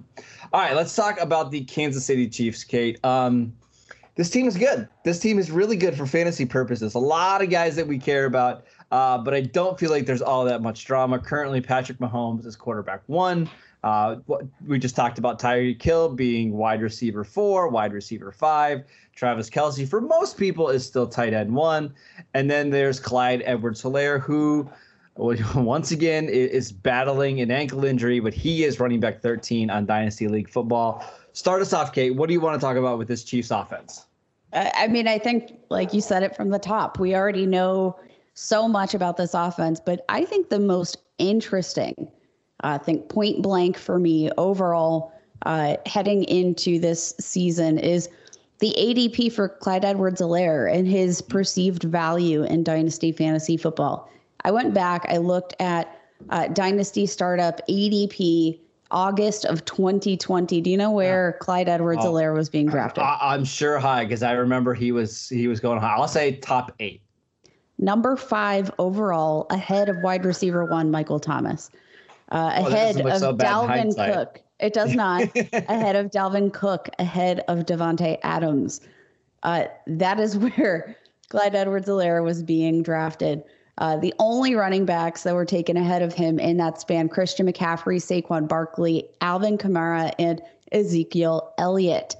All 0.54 0.62
right, 0.62 0.76
let's 0.76 0.96
talk 0.96 1.20
about 1.20 1.52
the 1.52 1.64
Kansas 1.64 2.06
City 2.06 2.28
Chiefs, 2.28 2.64
Kate. 2.64 3.04
Um, 3.04 3.54
this 4.16 4.30
team 4.32 4.48
is 4.48 4.58
good. 4.58 4.90
This 5.04 5.20
team 5.20 5.38
is 5.38 5.52
really 5.52 5.76
good 5.76 5.96
for 5.96 6.08
fantasy 6.08 6.46
purposes. 6.46 6.96
A 6.96 7.00
lot 7.00 7.44
of 7.44 7.52
guys 7.52 7.76
that 7.76 7.86
we 7.88 8.00
care 8.00 8.26
about, 8.26 8.66
uh, 8.92 9.18
but 9.20 9.34
I 9.36 9.42
don't 9.42 9.80
feel 9.80 9.92
like 9.92 10.08
there's 10.08 10.24
all 10.24 10.44
that 10.46 10.62
much 10.62 10.86
drama. 10.86 11.20
Currently, 11.20 11.62
Patrick 11.62 12.00
Mahomes 12.00 12.46
is 12.46 12.56
quarterback 12.56 13.04
one. 13.06 13.48
Uh, 13.88 14.18
we 14.68 14.78
just 14.78 14.98
talked 14.98 15.18
about 15.18 15.40
Tyreek 15.40 15.82
Hill 15.82 16.10
being 16.10 16.52
wide 16.58 16.82
receiver 16.82 17.24
four, 17.24 17.70
wide 17.70 17.94
receiver 17.94 18.34
five. 18.34 18.84
Travis 19.16 19.50
Kelce, 19.50 19.88
for 19.88 20.02
most 20.02 20.38
people, 20.38 20.70
is 20.70 20.86
still 20.86 21.08
tight 21.08 21.34
end 21.34 21.56
one. 21.56 21.94
And 22.34 22.52
then 22.52 22.70
there's 22.70 23.00
Clyde 23.00 23.44
Edwards 23.46 23.82
Helaire, 23.82 24.20
who 24.20 24.70
once 25.56 25.92
again 25.92 26.28
is 26.28 26.72
battling 26.72 27.40
an 27.40 27.50
ankle 27.50 27.86
injury, 27.86 28.20
but 28.20 28.34
he 28.34 28.66
is 28.66 28.78
running 28.80 29.00
back 29.00 29.22
13 29.22 29.70
on 29.70 29.86
Dynasty 29.86 30.28
League 30.28 30.50
football. 30.50 31.06
Start 31.32 31.62
us 31.62 31.72
off, 31.72 31.94
Kate. 31.94 32.14
What 32.14 32.28
do 32.28 32.34
you 32.34 32.42
want 32.42 32.60
to 32.60 32.66
talk 32.66 32.76
about 32.76 32.98
with 32.98 33.08
this 33.08 33.24
Chiefs 33.24 33.52
offense? 33.52 34.06
I 34.52 34.88
mean, 34.88 35.08
I 35.08 35.18
think, 35.18 35.58
like 35.70 35.94
you 35.94 36.02
said 36.02 36.24
it 36.24 36.36
from 36.36 36.50
the 36.50 36.60
top, 36.60 37.00
we 37.00 37.16
already 37.16 37.46
know 37.46 37.98
so 38.34 38.68
much 38.68 38.94
about 38.94 39.16
this 39.16 39.34
offense, 39.34 39.80
but 39.80 40.04
I 40.10 40.26
think 40.26 40.50
the 40.50 40.60
most 40.60 40.98
interesting, 41.20 42.12
I 42.62 42.78
think 42.78 43.10
point 43.10 43.42
blank 43.42 43.78
for 43.78 44.00
me 44.00 44.30
overall, 44.38 45.14
uh, 45.46 45.78
heading 45.86 46.24
into 46.24 46.80
this 46.80 47.14
season 47.20 47.78
is 47.78 48.10
the 48.60 48.74
ADP 48.78 49.32
for 49.32 49.50
Clyde 49.50 49.86
Edwards 49.86 50.20
Helaire 50.20 50.74
and 50.74 50.88
his 50.88 51.22
perceived 51.22 51.84
value 51.84 52.44
in 52.44 52.64
Dynasty 52.64 53.12
Fantasy 53.12 53.58
Football. 53.58 54.10
I 54.44 54.52
went 54.52 54.74
back, 54.74 55.06
I 55.10 55.18
looked 55.18 55.54
at 55.60 56.02
uh, 56.30 56.48
Dynasty 56.48 57.06
Startup 57.06 57.62
ADP 57.70 58.60
August 58.90 59.46
of 59.46 59.66
2020. 59.66 60.62
Do 60.62 60.70
you 60.70 60.78
know 60.78 60.92
where 60.92 61.32
yeah. 61.32 61.40
Clyde 61.40 61.70
Edwards 61.70 62.04
oh, 62.04 62.14
Helaire 62.14 62.34
was 62.34 62.50
being 62.50 62.68
drafted? 62.68 63.04
I, 63.04 63.36
am 63.36 63.44
sure 63.44 63.80
high 63.80 64.06
because 64.06 64.24
I 64.24 64.32
remember 64.32 64.74
he 64.74 64.92
was 64.92 65.30
he 65.30 65.48
was 65.48 65.60
going 65.60 65.80
high. 65.80 65.96
I'll 65.96 66.08
say 66.08 66.38
top 66.38 66.74
eight. 66.80 67.02
Number 67.80 68.16
five 68.16 68.72
overall, 68.80 69.46
ahead 69.52 69.90
of 69.90 69.98
wide 70.02 70.26
receiver 70.26 70.66
one 70.66 70.90
Michael 70.90 71.20
Thomas, 71.20 71.70
uh, 72.32 72.54
oh, 72.58 72.68
ahead 72.68 73.00
of 73.00 73.20
so 73.20 73.36
Dalvin 73.36 73.96
Cook. 73.96 74.42
It 74.60 74.74
does 74.74 74.96
not. 74.96 75.24
ahead 75.36 75.96
of 75.96 76.12
Dalvin 76.12 76.52
Cook, 76.54 76.90
ahead 77.00 77.44
of 77.48 77.60
Davante 77.60 78.18
Adams. 78.24 78.82
Uh, 79.44 79.66
that 79.86 80.20
is 80.20 80.38
where 80.38 80.96
Clyde 81.30 81.56
Edwards 81.56 81.88
Helaire 81.88 82.24
was 82.24 82.44
being 82.44 82.84
drafted. 82.84 83.44
Uh, 83.80 83.96
the 83.96 84.14
only 84.18 84.56
running 84.56 84.86
backs 84.86 85.24
that 85.24 85.36
were 85.36 85.46
taken 85.46 85.78
ahead 85.78 86.02
of 86.02 86.14
him 86.14 86.40
in 86.40 86.58
that 86.58 86.82
span 86.82 87.08
Christian 87.08 87.46
McCaffrey, 87.46 87.98
Saquon 87.98 88.48
Barkley, 88.48 89.08
Alvin 89.22 89.58
Kamara, 89.58 90.14
and 90.18 90.42
Ezekiel 90.72 91.54
Elliott. 91.60 92.16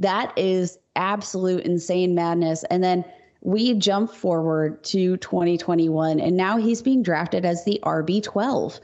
That 0.00 0.32
is 0.36 0.78
absolute 0.96 1.64
insane 1.64 2.14
madness. 2.14 2.64
And 2.64 2.82
then 2.82 3.04
we 3.42 3.74
jump 3.74 4.10
forward 4.10 4.82
to 4.84 5.16
2021, 5.18 6.18
and 6.18 6.36
now 6.36 6.56
he's 6.56 6.82
being 6.82 7.02
drafted 7.02 7.44
as 7.44 7.64
the 7.64 7.80
RB12. 7.84 8.80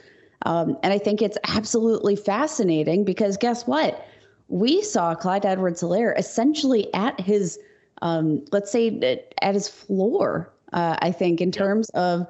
Um, 0.47 0.79
and 0.83 0.93
I 0.93 0.99
think 0.99 1.21
it's 1.21 1.39
absolutely 1.49 2.17
fascinating 2.17 3.05
because 3.05 3.37
guess 3.37 3.67
what? 3.67 4.07
We 4.49 4.83
saw 4.83 5.15
Clyde 5.15 5.45
Edwards 5.45 5.83
Helaire 5.83 6.17
essentially 6.17 6.93
at 6.95 7.19
his, 7.21 7.59
um, 8.01 8.45
let's 8.53 8.71
say, 8.71 9.25
at 9.43 9.55
his 9.55 9.69
floor 9.69 10.53
uh, 10.73 10.97
I 11.01 11.13
think, 11.13 11.41
in 11.41 11.51
terms 11.53 11.91
of 11.91 12.27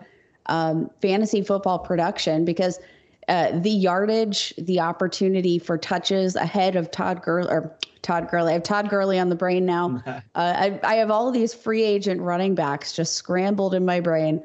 um, 0.47 0.91
fantasy 1.01 1.43
football 1.43 1.79
production, 1.79 2.45
because 2.45 2.79
uh, 3.29 3.59
the 3.59 3.71
yardage, 3.71 4.55
the 4.57 4.81
opportunity 4.81 5.59
for 5.59 5.77
touches 5.77 6.37
ahead 6.37 6.77
of 6.77 6.91
Todd 6.91 7.23
Gurley 7.23 7.51
or 7.51 7.77
Todd 8.03 8.29
Gurley. 8.31 8.51
I 8.51 8.53
have 8.53 8.63
Todd 8.63 8.89
Gurley 8.89 9.19
on 9.19 9.29
the 9.29 9.35
brain 9.35 9.67
now. 9.67 10.01
uh, 10.07 10.21
I, 10.35 10.79
I, 10.85 10.95
have 10.97 11.11
all 11.11 11.27
of 11.27 11.35
these 11.35 11.53
free 11.53 11.83
agent 11.83 12.21
running 12.21 12.55
backs 12.55 12.93
just 12.93 13.15
scrambled 13.15 13.75
in 13.75 13.85
my 13.85 13.99
brain. 13.99 14.41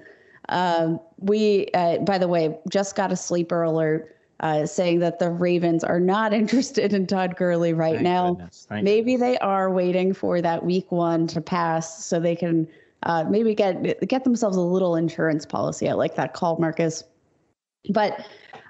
Um, 0.50 1.00
we, 1.18 1.68
uh, 1.74 2.00
by 2.00 2.18
the 2.18 2.28
way, 2.28 2.58
just 2.70 2.96
got 2.96 3.12
a 3.12 3.16
sleeper 3.16 3.64
alert 3.64 4.16
uh, 4.42 4.66
saying 4.66 5.00
that 5.00 5.20
the 5.20 5.30
Ravens 5.30 5.84
are 5.84 6.00
not 6.00 6.34
interested 6.42 6.94
in 6.94 7.08
Todd 7.08 7.36
Gurley 7.36 7.74
right 7.74 7.96
Thank 7.96 8.04
now. 8.04 8.50
Maybe 8.70 9.14
goodness. 9.14 9.20
they 9.20 9.38
are 9.38 9.72
waiting 9.72 10.14
for 10.14 10.42
that 10.42 10.66
week 10.66 10.92
one 10.92 11.28
to 11.28 11.42
pass 11.42 12.04
so 12.04 12.20
they 12.20 12.36
can 12.36 12.68
uh, 13.04 13.24
maybe 13.24 13.56
get 13.56 14.08
get 14.08 14.24
themselves 14.24 14.58
a 14.58 14.62
little 14.62 14.96
insurance 14.96 15.46
policy. 15.46 15.90
I 15.90 15.94
like 15.94 16.16
that 16.16 16.34
call, 16.34 16.58
Marcus. 16.58 17.04
But 17.90 18.26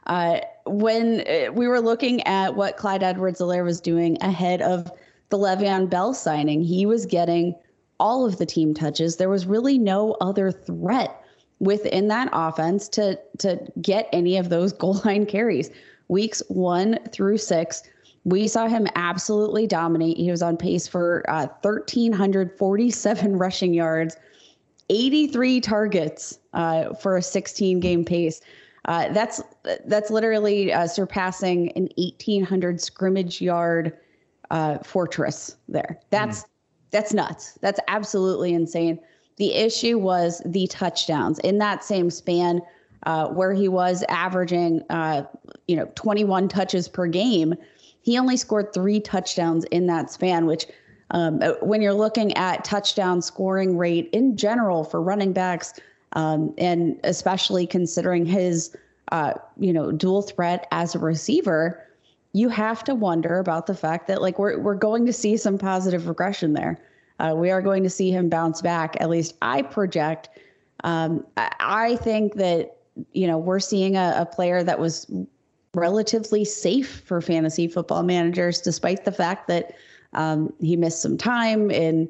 uh, 0.08 0.40
when 0.66 1.22
uh, 1.28 1.52
we 1.52 1.68
were 1.68 1.82
looking 1.82 2.26
at 2.26 2.56
what 2.56 2.78
Clyde 2.78 3.04
Edwards-Helaire 3.04 3.66
was 3.66 3.82
doing 3.82 4.18
ahead 4.22 4.62
of 4.62 4.90
the 5.30 5.38
Le'Veon 5.38 5.90
Bell 5.90 6.14
signing, 6.14 6.62
he 6.62 6.86
was 6.86 7.06
getting 7.06 7.56
all 8.00 8.26
of 8.26 8.38
the 8.38 8.46
team 8.46 8.74
touches. 8.74 9.18
There 9.18 9.30
was 9.30 9.46
really 9.46 9.78
no 9.78 10.18
other 10.22 10.52
threat 10.52 11.21
within 11.62 12.10
that 12.10 12.28
offense 12.34 12.90
to 12.90 13.18
to 13.38 13.58
get 13.82 14.10
any 14.12 14.36
of 14.36 14.50
those 14.50 14.74
goal 14.84 15.02
line 15.06 15.26
carries. 15.26 15.70
Weeks 16.10 16.44
one 16.50 17.00
through 17.14 17.38
six, 17.38 17.84
we 18.26 18.48
saw 18.50 18.68
him 18.68 18.86
absolutely 18.96 19.66
dominate. 19.66 20.18
He 20.18 20.30
was 20.30 20.42
on 20.42 20.58
pace 20.58 20.86
for 20.86 21.24
uh, 21.30 21.48
1,347 21.62 23.38
rushing 23.38 23.74
yards, 23.74 24.18
83 24.90 25.62
targets 25.62 26.38
uh, 26.54 26.94
for 26.96 27.16
a 27.16 27.22
16 27.22 27.80
game 27.80 28.04
pace. 28.04 28.42
Uh, 28.86 29.14
that's 29.14 29.42
that's 29.86 30.10
literally 30.10 30.74
uh, 30.74 30.88
surpassing 30.88 31.72
an 31.74 31.88
1,800 31.98 32.82
scrimmage 32.82 33.40
yard 33.40 33.98
uh, 34.50 34.80
fortress 34.80 35.56
there. 35.70 36.00
That's 36.10 36.42
mm. 36.42 36.46
that's 36.90 37.14
nuts. 37.14 37.58
That's 37.62 37.80
absolutely 37.88 38.54
insane. 38.54 39.00
The 39.38 39.54
issue 39.54 39.98
was 39.98 40.42
the 40.46 40.68
touchdowns 40.68 41.40
in 41.40 41.58
that 41.60 41.84
same 41.84 42.10
span, 42.10 42.62
uh, 43.04 43.28
where 43.30 43.54
he 43.54 43.68
was 43.68 44.04
averaging, 44.10 44.84
uh, 44.90 45.24
you 45.68 45.76
know, 45.76 45.92
21 45.96 46.48
touches 46.48 46.88
per 46.88 47.08
game. 47.08 47.56
He 48.02 48.18
only 48.18 48.38
scored 48.38 48.74
three 48.74 49.00
touchdowns 49.00 49.66
in 49.66 49.88
that 49.88 50.12
span, 50.12 50.46
which, 50.46 50.66
um, 51.12 51.42
uh, 51.42 51.54
when 51.62 51.82
you're 51.82 51.94
looking 51.94 52.36
at 52.38 52.64
touchdown 52.64 53.22
scoring 53.22 53.78
rate 53.78 54.10
in 54.12 54.38
general 54.38 54.84
for 54.84 55.02
running 55.02 55.34
backs, 55.34 55.74
um, 56.14 56.54
and 56.58 57.00
especially 57.04 57.66
considering 57.66 58.26
his, 58.26 58.76
uh, 59.12 59.34
you 59.58 59.74
know, 59.74 59.92
dual 59.92 60.22
threat 60.22 60.68
as 60.72 60.94
a 60.94 61.00
receiver, 61.00 61.82
you 62.34 62.50
have 62.50 62.84
to 62.84 62.96
wonder 62.96 63.40
about 63.40 63.68
the 63.68 63.76
fact 63.76 64.08
that 64.08 64.22
like 64.22 64.40
we're 64.40 64.58
we're 64.60 64.76
going 64.76 65.06
to 65.06 65.14
see 65.14 65.36
some 65.38 65.58
positive 65.58 66.08
regression 66.08 66.54
there. 66.54 66.80
Uh, 67.22 67.36
we 67.36 67.52
are 67.52 67.62
going 67.62 67.84
to 67.84 67.90
see 67.90 68.10
him 68.10 68.30
bounce 68.30 68.62
back. 68.62 68.98
At 69.00 69.10
least 69.10 69.36
I 69.44 69.62
project. 69.62 70.30
Um, 70.84 71.24
I, 71.38 71.96
think 71.98 72.34
that 72.36 72.78
you 73.14 73.28
know 73.28 73.38
we're 73.38 73.60
seeing 73.60 73.96
a, 73.96 74.16
a 74.18 74.26
player 74.26 74.64
that 74.64 74.80
was 74.80 75.06
relatively 75.76 76.44
safe 76.44 77.04
for 77.06 77.22
fantasy 77.22 77.68
football 77.68 78.02
managers, 78.02 78.60
despite 78.60 79.06
the 79.06 79.12
fact 79.12 79.48
that 79.48 79.76
um, 80.14 80.52
he 80.60 80.76
missed 80.76 81.00
some 81.00 81.16
time. 81.16 81.70
And 81.70 82.10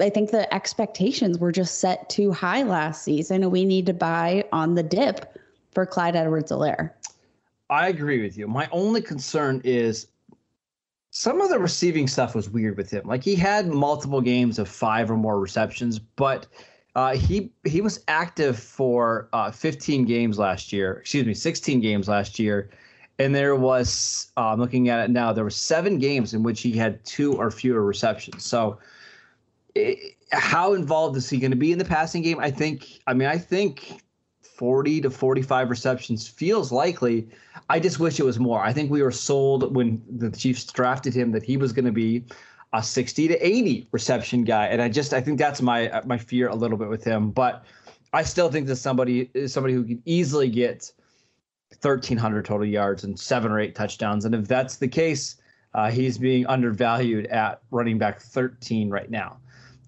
I 0.00 0.10
think 0.10 0.32
the 0.32 0.52
expectations 0.52 1.38
were 1.38 1.52
just 1.52 1.78
set 1.78 2.10
too 2.10 2.32
high 2.32 2.64
last 2.64 3.04
season, 3.04 3.48
we 3.52 3.64
need 3.64 3.86
to 3.86 3.94
buy 3.94 4.44
on 4.52 4.74
the 4.74 4.82
dip 4.82 5.38
for 5.70 5.86
Clyde 5.86 6.16
Edwards-Helaire. 6.16 6.90
I 7.70 7.88
agree 7.88 8.20
with 8.20 8.36
you. 8.36 8.48
My 8.48 8.68
only 8.72 9.02
concern 9.02 9.60
is 9.62 10.08
some 11.10 11.40
of 11.40 11.50
the 11.50 11.58
receiving 11.58 12.06
stuff 12.06 12.34
was 12.34 12.48
weird 12.48 12.76
with 12.76 12.90
him. 12.90 13.06
Like 13.06 13.24
he 13.24 13.34
had 13.34 13.66
multiple 13.66 14.20
games 14.20 14.58
of 14.58 14.68
five 14.68 15.10
or 15.10 15.16
more 15.16 15.40
receptions, 15.40 15.98
but 15.98 16.46
uh, 16.94 17.14
he 17.16 17.52
he 17.64 17.80
was 17.80 18.04
active 18.08 18.58
for 18.58 19.28
uh, 19.32 19.50
15 19.50 20.04
games 20.04 20.38
last 20.38 20.72
year. 20.72 20.94
Excuse 20.94 21.26
me, 21.26 21.34
16 21.34 21.80
games 21.80 22.08
last 22.08 22.38
year, 22.38 22.70
and 23.18 23.34
there 23.34 23.56
was 23.56 24.32
uh, 24.36 24.52
I'm 24.52 24.60
looking 24.60 24.88
at 24.88 25.00
it 25.00 25.10
now. 25.10 25.32
There 25.32 25.44
were 25.44 25.50
seven 25.50 25.98
games 25.98 26.32
in 26.32 26.42
which 26.42 26.60
he 26.60 26.72
had 26.72 27.04
two 27.04 27.34
or 27.34 27.50
fewer 27.50 27.84
receptions. 27.84 28.44
So, 28.44 28.78
it, 29.74 30.16
how 30.32 30.74
involved 30.74 31.16
is 31.16 31.28
he 31.28 31.38
going 31.38 31.52
to 31.52 31.56
be 31.56 31.72
in 31.72 31.78
the 31.78 31.84
passing 31.84 32.22
game? 32.22 32.38
I 32.38 32.50
think. 32.50 33.00
I 33.06 33.14
mean, 33.14 33.28
I 33.28 33.38
think 33.38 34.00
40 34.60 35.00
to 35.00 35.10
45 35.10 35.70
receptions 35.70 36.28
feels 36.28 36.70
likely. 36.70 37.26
I 37.70 37.80
just 37.80 37.98
wish 37.98 38.20
it 38.20 38.24
was 38.24 38.38
more. 38.38 38.62
I 38.62 38.74
think 38.74 38.90
we 38.90 39.02
were 39.02 39.10
sold 39.10 39.74
when 39.74 40.02
the 40.18 40.30
Chiefs 40.30 40.66
drafted 40.66 41.14
him 41.14 41.32
that 41.32 41.42
he 41.42 41.56
was 41.56 41.72
going 41.72 41.86
to 41.86 41.92
be 41.92 42.26
a 42.74 42.82
60 42.82 43.28
to 43.28 43.46
80 43.46 43.88
reception 43.90 44.44
guy, 44.44 44.66
and 44.66 44.82
I 44.82 44.90
just 44.90 45.14
I 45.14 45.22
think 45.22 45.38
that's 45.38 45.62
my 45.62 46.02
my 46.04 46.18
fear 46.18 46.48
a 46.48 46.54
little 46.54 46.76
bit 46.76 46.90
with 46.90 47.02
him. 47.02 47.30
But 47.30 47.64
I 48.12 48.22
still 48.22 48.50
think 48.50 48.66
that 48.66 48.76
somebody 48.76 49.30
is 49.32 49.50
somebody 49.50 49.72
who 49.72 49.82
can 49.82 50.02
easily 50.04 50.50
get 50.50 50.92
1,300 51.80 52.44
total 52.44 52.66
yards 52.66 53.02
and 53.02 53.18
seven 53.18 53.50
or 53.50 53.58
eight 53.58 53.74
touchdowns, 53.74 54.26
and 54.26 54.34
if 54.34 54.46
that's 54.46 54.76
the 54.76 54.88
case, 54.88 55.36
uh, 55.72 55.90
he's 55.90 56.18
being 56.18 56.46
undervalued 56.48 57.24
at 57.28 57.62
running 57.70 57.96
back 57.96 58.20
13 58.20 58.90
right 58.90 59.10
now. 59.10 59.38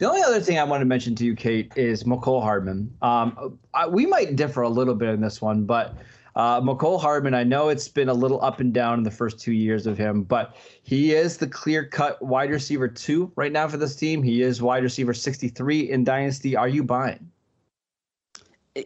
The 0.02 0.08
only 0.08 0.22
other 0.22 0.40
thing 0.40 0.58
I 0.58 0.64
want 0.64 0.80
to 0.80 0.84
mention 0.84 1.14
to 1.14 1.24
you, 1.24 1.36
Kate, 1.36 1.72
is 1.76 2.02
Mecole 2.02 2.42
Hardman. 2.42 2.92
Um, 3.02 3.56
I, 3.72 3.86
we 3.86 4.04
might 4.04 4.34
differ 4.34 4.62
a 4.62 4.68
little 4.68 4.96
bit 4.96 5.10
in 5.10 5.20
this 5.20 5.40
one, 5.40 5.64
but 5.64 5.94
uh, 6.34 6.60
Mecole 6.60 7.00
Hardman, 7.00 7.34
I 7.34 7.44
know 7.44 7.68
it's 7.68 7.86
been 7.86 8.08
a 8.08 8.12
little 8.12 8.44
up 8.44 8.58
and 8.58 8.74
down 8.74 8.98
in 8.98 9.04
the 9.04 9.12
first 9.12 9.38
two 9.38 9.52
years 9.52 9.86
of 9.86 9.96
him, 9.96 10.24
but 10.24 10.56
he 10.82 11.12
is 11.12 11.36
the 11.36 11.46
clear 11.46 11.84
cut 11.84 12.20
wide 12.20 12.50
receiver 12.50 12.88
two 12.88 13.30
right 13.36 13.52
now 13.52 13.68
for 13.68 13.76
this 13.76 13.94
team. 13.94 14.24
He 14.24 14.42
is 14.42 14.60
wide 14.60 14.82
receiver 14.82 15.14
63 15.14 15.92
in 15.92 16.02
Dynasty. 16.02 16.56
Are 16.56 16.66
you 16.66 16.82
buying? 16.82 17.30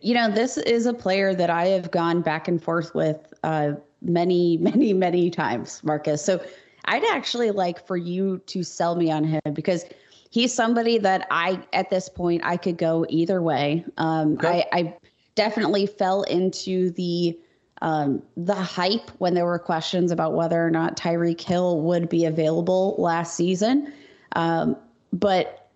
You 0.02 0.12
know, 0.12 0.31
this 0.31 0.59
is 0.59 0.85
a 0.85 0.92
player 0.92 1.35
that 1.35 1.48
I 1.48 1.68
have 1.68 1.90
gone 1.90 2.20
back 2.20 2.46
and 2.46 2.62
forth 2.62 2.94
with 2.94 3.33
uh, 3.42 3.72
many, 4.02 4.57
many, 4.61 4.92
many 4.92 5.31
times, 5.31 5.83
Marcus. 5.83 6.22
So 6.22 6.44
I'd 6.85 7.05
actually 7.07 7.52
like 7.52 7.87
for 7.87 7.96
you 7.96 8.37
to 8.48 8.62
sell 8.62 8.96
me 8.96 9.11
on 9.11 9.24
him 9.24 9.40
because– 9.55 9.87
he's 10.37 10.53
somebody 10.53 10.99
that 10.99 11.27
I, 11.31 11.62
at 11.72 11.88
this 11.88 12.11
point, 12.11 12.42
I 12.44 12.59
could 12.59 12.77
go 12.77 13.07
either 13.09 13.40
way. 13.40 13.87
Um, 13.96 14.35
okay. 14.35 14.66
I, 14.70 14.79
I 14.79 14.96
definitely 15.35 15.87
fell 15.87 16.25
into 16.25 16.90
the 16.90 17.38
um, 17.81 18.22
the 18.37 18.55
hype 18.55 19.09
when 19.16 19.33
there 19.33 19.46
were 19.46 19.59
questions 19.59 20.11
about 20.12 20.35
whether 20.35 20.62
or 20.62 20.70
not 20.70 20.94
Tyreek 20.94 21.40
Hill 21.40 21.81
would 21.81 22.11
be 22.11 22.27
available 22.27 22.96
last 22.99 23.35
season. 23.35 23.90
Um, 24.33 24.77
but 25.11 25.70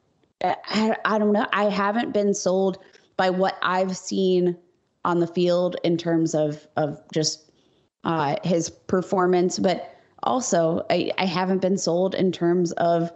I, 0.45 0.95
I 1.07 1.19
don't 1.19 1.33
know. 1.33 1.47
I 1.55 1.65
haven't 1.65 2.13
been 2.13 2.35
sold 2.35 2.79
by 3.17 3.31
what 3.31 3.59
I've 3.63 3.97
seen 3.97 4.59
on 5.07 5.21
the 5.21 5.27
field 5.27 5.77
in 5.85 5.97
terms 5.97 6.35
of 6.35 6.67
of 6.77 7.01
just 7.15 7.51
uh, 8.05 8.37
his 8.45 8.69
performance, 8.69 9.59
but 9.59 9.95
also 10.23 10.85
I, 10.91 11.13
I 11.17 11.25
haven't 11.25 11.63
been 11.63 11.79
sold 11.79 12.15
in 12.15 12.31
terms 12.31 12.73
of 12.73 13.11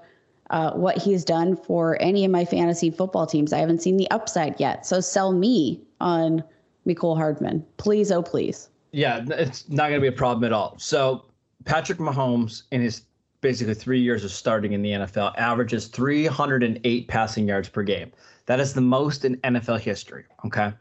uh, 0.55 0.71
what 0.75 0.97
he's 0.97 1.25
done 1.25 1.57
for 1.57 2.01
any 2.01 2.25
of 2.25 2.31
my 2.31 2.45
fantasy 2.45 2.89
football 2.89 3.27
teams. 3.27 3.53
I 3.53 3.59
haven't 3.59 3.83
seen 3.83 3.97
the 3.97 4.09
upside 4.13 4.59
yet. 4.61 4.87
So 4.87 5.01
sell 5.01 5.33
me 5.33 5.83
on 6.01 6.45
Mecole 6.87 7.17
Hardman. 7.17 7.67
Please, 7.77 8.13
oh, 8.13 8.23
please. 8.23 8.69
Yeah, 8.93 9.25
it's 9.31 9.69
not 9.69 9.89
going 9.89 9.95
to 9.95 10.01
be 10.01 10.07
a 10.07 10.13
problem 10.13 10.45
at 10.45 10.53
all. 10.53 10.77
So 10.79 11.25
Patrick 11.65 11.99
Mahomes, 11.99 12.63
in 12.71 12.83
his 12.83 13.03
basically 13.41 13.75
three 13.75 14.01
years 14.01 14.25
of 14.25 14.31
starting 14.31 14.75
in 14.75 14.83
the 14.83 14.91
NFL, 14.91 15.35
averages 15.37 15.89
308 15.89 17.09
passing 17.09 17.49
yards 17.49 17.69
per 17.69 17.83
game. 17.83 18.13
That 18.47 18.61
is 18.61 18.75
the 18.75 18.81
most 18.81 19.25
in 19.25 19.39
NFL 19.39 19.81
history. 19.81 20.25
Okay. 20.47 20.73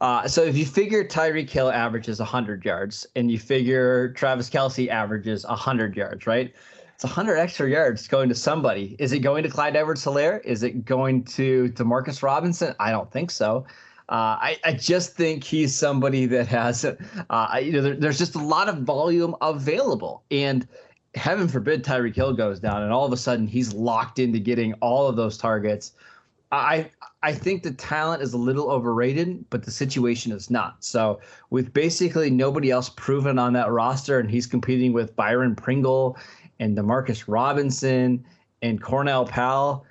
Uh, 0.00 0.28
so 0.28 0.44
if 0.44 0.56
you 0.56 0.64
figure 0.64 1.02
Tyreek 1.02 1.50
Hill 1.50 1.72
averages 1.72 2.20
100 2.20 2.64
yards 2.64 3.04
and 3.16 3.28
you 3.28 3.40
figure 3.40 4.12
Travis 4.12 4.48
Kelce 4.48 4.88
averages 4.88 5.44
100 5.46 5.96
yards, 5.96 6.28
right? 6.28 6.54
It's 6.96 7.04
100 7.04 7.36
extra 7.36 7.68
yards 7.68 8.08
going 8.08 8.26
to 8.30 8.34
somebody. 8.34 8.96
Is 8.98 9.12
it 9.12 9.18
going 9.18 9.42
to 9.42 9.50
Clyde 9.50 9.76
Edwards-Helaire? 9.76 10.42
Is 10.46 10.62
it 10.62 10.86
going 10.86 11.24
to 11.24 11.68
to 11.68 11.84
Marcus 11.84 12.22
Robinson? 12.22 12.74
I 12.80 12.90
don't 12.90 13.12
think 13.12 13.30
so. 13.30 13.66
Uh, 14.08 14.40
I, 14.40 14.58
I 14.64 14.72
just 14.72 15.14
think 15.14 15.44
he's 15.44 15.74
somebody 15.74 16.24
that 16.24 16.48
has, 16.48 16.86
uh, 16.86 17.60
you 17.62 17.72
know, 17.72 17.82
there, 17.82 17.96
there's 17.96 18.16
just 18.16 18.34
a 18.34 18.42
lot 18.42 18.70
of 18.70 18.78
volume 18.78 19.36
available. 19.42 20.22
And 20.30 20.66
heaven 21.14 21.48
forbid 21.48 21.84
Tyreek 21.84 22.14
Hill 22.14 22.32
goes 22.32 22.60
down 22.60 22.82
and 22.82 22.92
all 22.92 23.04
of 23.04 23.12
a 23.12 23.18
sudden 23.18 23.46
he's 23.46 23.74
locked 23.74 24.18
into 24.18 24.38
getting 24.38 24.72
all 24.74 25.06
of 25.06 25.16
those 25.16 25.36
targets. 25.36 25.92
I 26.50 26.90
I 27.22 27.32
think 27.32 27.62
the 27.62 27.72
talent 27.72 28.22
is 28.22 28.32
a 28.32 28.38
little 28.38 28.70
overrated, 28.70 29.44
but 29.50 29.64
the 29.64 29.70
situation 29.70 30.32
is 30.32 30.48
not. 30.48 30.82
So 30.82 31.20
with 31.50 31.74
basically 31.74 32.30
nobody 32.30 32.70
else 32.70 32.88
proven 32.88 33.38
on 33.38 33.52
that 33.54 33.70
roster, 33.70 34.18
and 34.20 34.30
he's 34.30 34.46
competing 34.46 34.94
with 34.94 35.14
Byron 35.16 35.56
Pringle 35.56 36.16
and 36.60 36.76
Demarcus 36.76 37.24
Robinson 37.26 38.24
and 38.62 38.80
Cornell 38.82 39.24
Powell. 39.24 39.86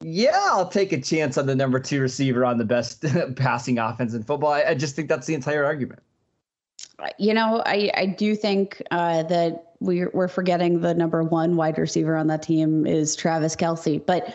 Yeah, 0.00 0.40
I'll 0.50 0.68
take 0.68 0.92
a 0.92 1.00
chance 1.00 1.36
on 1.38 1.46
the 1.46 1.56
number 1.56 1.80
two 1.80 2.00
receiver 2.00 2.44
on 2.44 2.58
the 2.58 2.64
best 2.64 3.04
passing 3.36 3.78
offense 3.78 4.14
in 4.14 4.22
football. 4.22 4.52
I, 4.52 4.62
I, 4.62 4.74
just 4.74 4.94
think 4.94 5.08
that's 5.08 5.26
the 5.26 5.34
entire 5.34 5.64
argument. 5.64 6.00
You 7.18 7.34
know, 7.34 7.62
I, 7.66 7.90
I 7.96 8.06
do 8.06 8.36
think 8.36 8.80
uh, 8.92 9.24
that 9.24 9.72
we're, 9.80 10.10
we're 10.14 10.28
forgetting 10.28 10.80
the 10.80 10.94
number 10.94 11.22
one 11.24 11.56
wide 11.56 11.78
receiver 11.78 12.16
on 12.16 12.28
that 12.28 12.42
team 12.42 12.86
is 12.86 13.16
Travis 13.16 13.56
Kelce. 13.56 14.04
But 14.04 14.34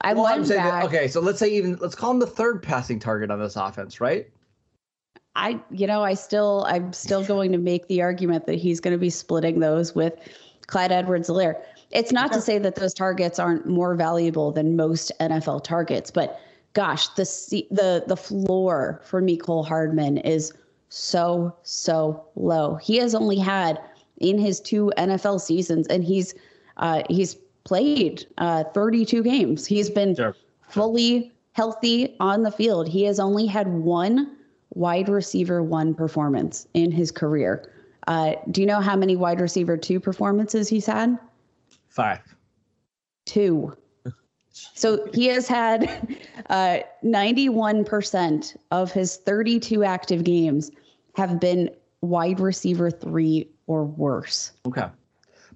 I 0.00 0.14
well, 0.14 0.24
went 0.24 0.48
back. 0.48 0.82
That, 0.82 0.84
okay, 0.84 1.08
so 1.08 1.20
let's 1.20 1.38
say 1.38 1.50
even 1.50 1.76
let's 1.76 1.94
call 1.94 2.10
him 2.10 2.18
the 2.18 2.26
third 2.26 2.62
passing 2.62 2.98
target 2.98 3.30
on 3.30 3.38
this 3.38 3.56
offense, 3.56 4.00
right? 4.00 4.28
I, 5.34 5.60
you 5.70 5.86
know, 5.86 6.02
I 6.02 6.14
still, 6.14 6.66
I'm 6.68 6.92
still 6.92 7.24
going 7.24 7.52
to 7.52 7.58
make 7.58 7.86
the 7.88 8.02
argument 8.02 8.46
that 8.46 8.56
he's 8.56 8.80
going 8.80 8.92
to 8.92 8.98
be 8.98 9.10
splitting 9.10 9.60
those 9.60 9.94
with 9.94 10.14
Clyde 10.66 10.92
Edwards-Helaire. 10.92 11.60
It's 11.90 12.12
not 12.12 12.32
to 12.32 12.40
say 12.40 12.58
that 12.58 12.76
those 12.76 12.94
targets 12.94 13.38
aren't 13.38 13.66
more 13.66 13.94
valuable 13.94 14.50
than 14.52 14.76
most 14.76 15.12
NFL 15.20 15.64
targets, 15.64 16.10
but 16.10 16.40
gosh, 16.72 17.08
the 17.08 17.24
the 17.70 18.04
the 18.06 18.16
floor 18.16 19.00
for 19.04 19.20
Mecole 19.20 19.66
Hardman 19.66 20.18
is 20.18 20.52
so 20.88 21.54
so 21.62 22.24
low. 22.34 22.76
He 22.76 22.96
has 22.96 23.14
only 23.14 23.38
had 23.38 23.80
in 24.18 24.38
his 24.38 24.60
two 24.60 24.92
NFL 24.96 25.40
seasons, 25.40 25.86
and 25.88 26.02
he's 26.04 26.34
uh, 26.78 27.02
he's 27.10 27.36
played 27.64 28.26
uh, 28.38 28.64
32 28.64 29.22
games. 29.22 29.66
He's 29.66 29.90
been 29.90 30.14
sure. 30.14 30.34
fully 30.68 31.32
healthy 31.52 32.16
on 32.18 32.42
the 32.42 32.50
field. 32.50 32.88
He 32.88 33.04
has 33.04 33.20
only 33.20 33.46
had 33.46 33.68
one 33.68 34.36
wide 34.74 35.08
receiver 35.08 35.62
one 35.62 35.94
performance 35.94 36.66
in 36.74 36.90
his 36.90 37.10
career. 37.10 37.70
Uh, 38.06 38.34
do 38.50 38.60
you 38.60 38.66
know 38.66 38.80
how 38.80 38.96
many 38.96 39.16
wide 39.16 39.40
receiver 39.40 39.76
two 39.76 40.00
performances 40.00 40.68
he's 40.68 40.86
had? 40.86 41.18
Five. 41.88 42.20
Two. 43.26 43.76
So 44.74 45.08
he 45.14 45.26
has 45.28 45.48
had 45.48 46.18
uh, 46.50 46.80
91% 47.04 48.56
of 48.70 48.92
his 48.92 49.16
32 49.16 49.84
active 49.84 50.24
games 50.24 50.70
have 51.14 51.40
been 51.40 51.70
wide 52.00 52.40
receiver 52.40 52.90
three 52.90 53.48
or 53.66 53.84
worse. 53.84 54.52
Okay. 54.66 54.86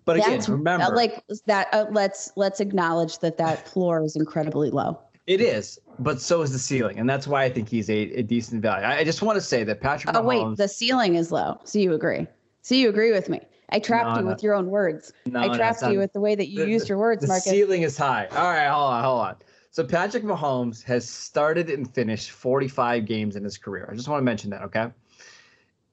But 0.05 0.19
again, 0.19 0.31
That's, 0.31 0.49
remember, 0.49 0.87
uh, 0.87 0.95
like 0.95 1.25
that. 1.47 1.69
Uh, 1.73 1.87
let's 1.91 2.31
let's 2.37 2.61
acknowledge 2.61 3.19
that 3.19 3.39
that 3.39 3.69
floor 3.69 4.05
is 4.05 4.15
incredibly 4.15 4.71
low. 4.71 5.01
It 5.27 5.41
is, 5.41 5.79
but 5.99 6.21
so 6.21 6.43
is 6.43 6.53
the 6.53 6.59
ceiling, 6.59 7.01
and 7.01 7.11
that's 7.11 7.27
why 7.27 7.43
I 7.43 7.51
think 7.51 7.69
he's 7.69 7.91
a, 7.91 8.13
a 8.13 8.23
decent 8.23 8.63
value. 8.63 8.87
I, 8.87 8.99
I, 8.99 9.05
just 9.05 9.23
want 9.23 9.37
to 9.37 9.41
say 9.41 9.65
that 9.65 9.81
Patrick. 9.81 10.15
Oh 10.17 10.23
wait, 10.23 10.57
the 10.57 10.69
ceiling 10.69 11.17
is 11.17 11.33
low. 11.33 11.61
So 11.65 11.81
you 11.81 11.95
agree? 11.95 12.29
So 12.63 12.77
you 12.77 12.89
agree 12.89 13.11
with 13.11 13.29
me? 13.29 13.41
I 13.71 13.81
trapped 13.81 14.11
no, 14.11 14.17
you 14.17 14.23
no. 14.23 14.29
with 14.29 14.43
your 14.45 14.55
own 14.55 14.71
words. 14.71 15.13
No, 15.27 15.41
I 15.41 15.57
trapped 15.57 15.83
you 15.83 15.99
with 15.99 16.13
the 16.13 16.21
way 16.21 16.37
that 16.37 16.49
you 16.49 16.65
the, 16.65 16.71
used 16.71 16.89
your 16.89 16.99
words, 16.99 17.23
the 17.23 17.27
Marcus. 17.27 17.45
The 17.45 17.51
ceiling 17.51 17.83
is 17.83 17.99
high. 17.99 18.27
All 18.27 18.51
right, 18.51 18.69
hold 18.69 18.93
on, 18.93 19.05
hold 19.05 19.21
on. 19.21 19.37
So 19.73 19.85
Patrick 19.85 20.23
Mahomes 20.23 20.83
has 20.85 21.09
started 21.09 21.69
and 21.71 21.93
finished 21.93 22.31
45 22.31 23.05
games 23.05 23.37
in 23.37 23.43
his 23.43 23.59
career. 23.59 23.89
I 23.91 23.95
just 23.95 24.09
want 24.09 24.21
to 24.21 24.25
mention 24.25 24.49
that, 24.51 24.63
okay? 24.63 24.87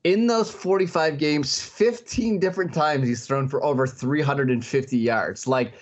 In 0.04 0.28
those 0.28 0.52
45 0.52 1.17
games, 1.17 1.60
15 1.62 2.39
different 2.39 2.74
times 2.74 3.08
he's 3.08 3.26
thrown 3.26 3.48
for 3.48 3.63
over 3.63 3.88
350 3.88 4.98
yards. 4.98 5.48
Like 5.48 5.74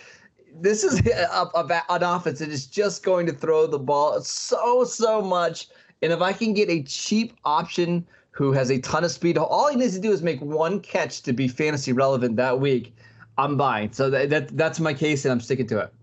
this 0.59 0.83
is 0.83 0.99
a, 1.07 1.49
a, 1.55 1.83
an 1.89 2.03
offense 2.03 2.39
that 2.39 2.49
is 2.49 2.65
just 2.65 3.03
going 3.03 3.25
to 3.27 3.33
throw 3.33 3.67
the 3.67 3.79
ball 3.79 4.21
so 4.21 4.83
so 4.83 5.21
much. 5.21 5.67
And 6.01 6.11
if 6.11 6.21
I 6.21 6.33
can 6.33 6.53
get 6.53 6.69
a 6.69 6.83
cheap 6.83 7.33
option 7.45 8.05
who 8.31 8.51
has 8.53 8.71
a 8.71 8.79
ton 8.79 9.03
of 9.03 9.11
speed, 9.11 9.37
all 9.37 9.69
he 9.69 9.75
needs 9.75 9.93
to 9.93 10.01
do 10.01 10.11
is 10.11 10.21
make 10.21 10.41
one 10.41 10.79
catch 10.79 11.21
to 11.23 11.33
be 11.33 11.47
fantasy 11.47 11.93
relevant 11.93 12.37
that 12.37 12.59
week. 12.59 12.95
I'm 13.37 13.55
buying. 13.57 13.91
So 13.91 14.09
that, 14.09 14.29
that 14.29 14.57
that's 14.57 14.79
my 14.79 14.93
case, 14.93 15.25
and 15.25 15.31
I'm 15.31 15.41
sticking 15.41 15.67
to 15.67 15.79
it. 15.79 15.93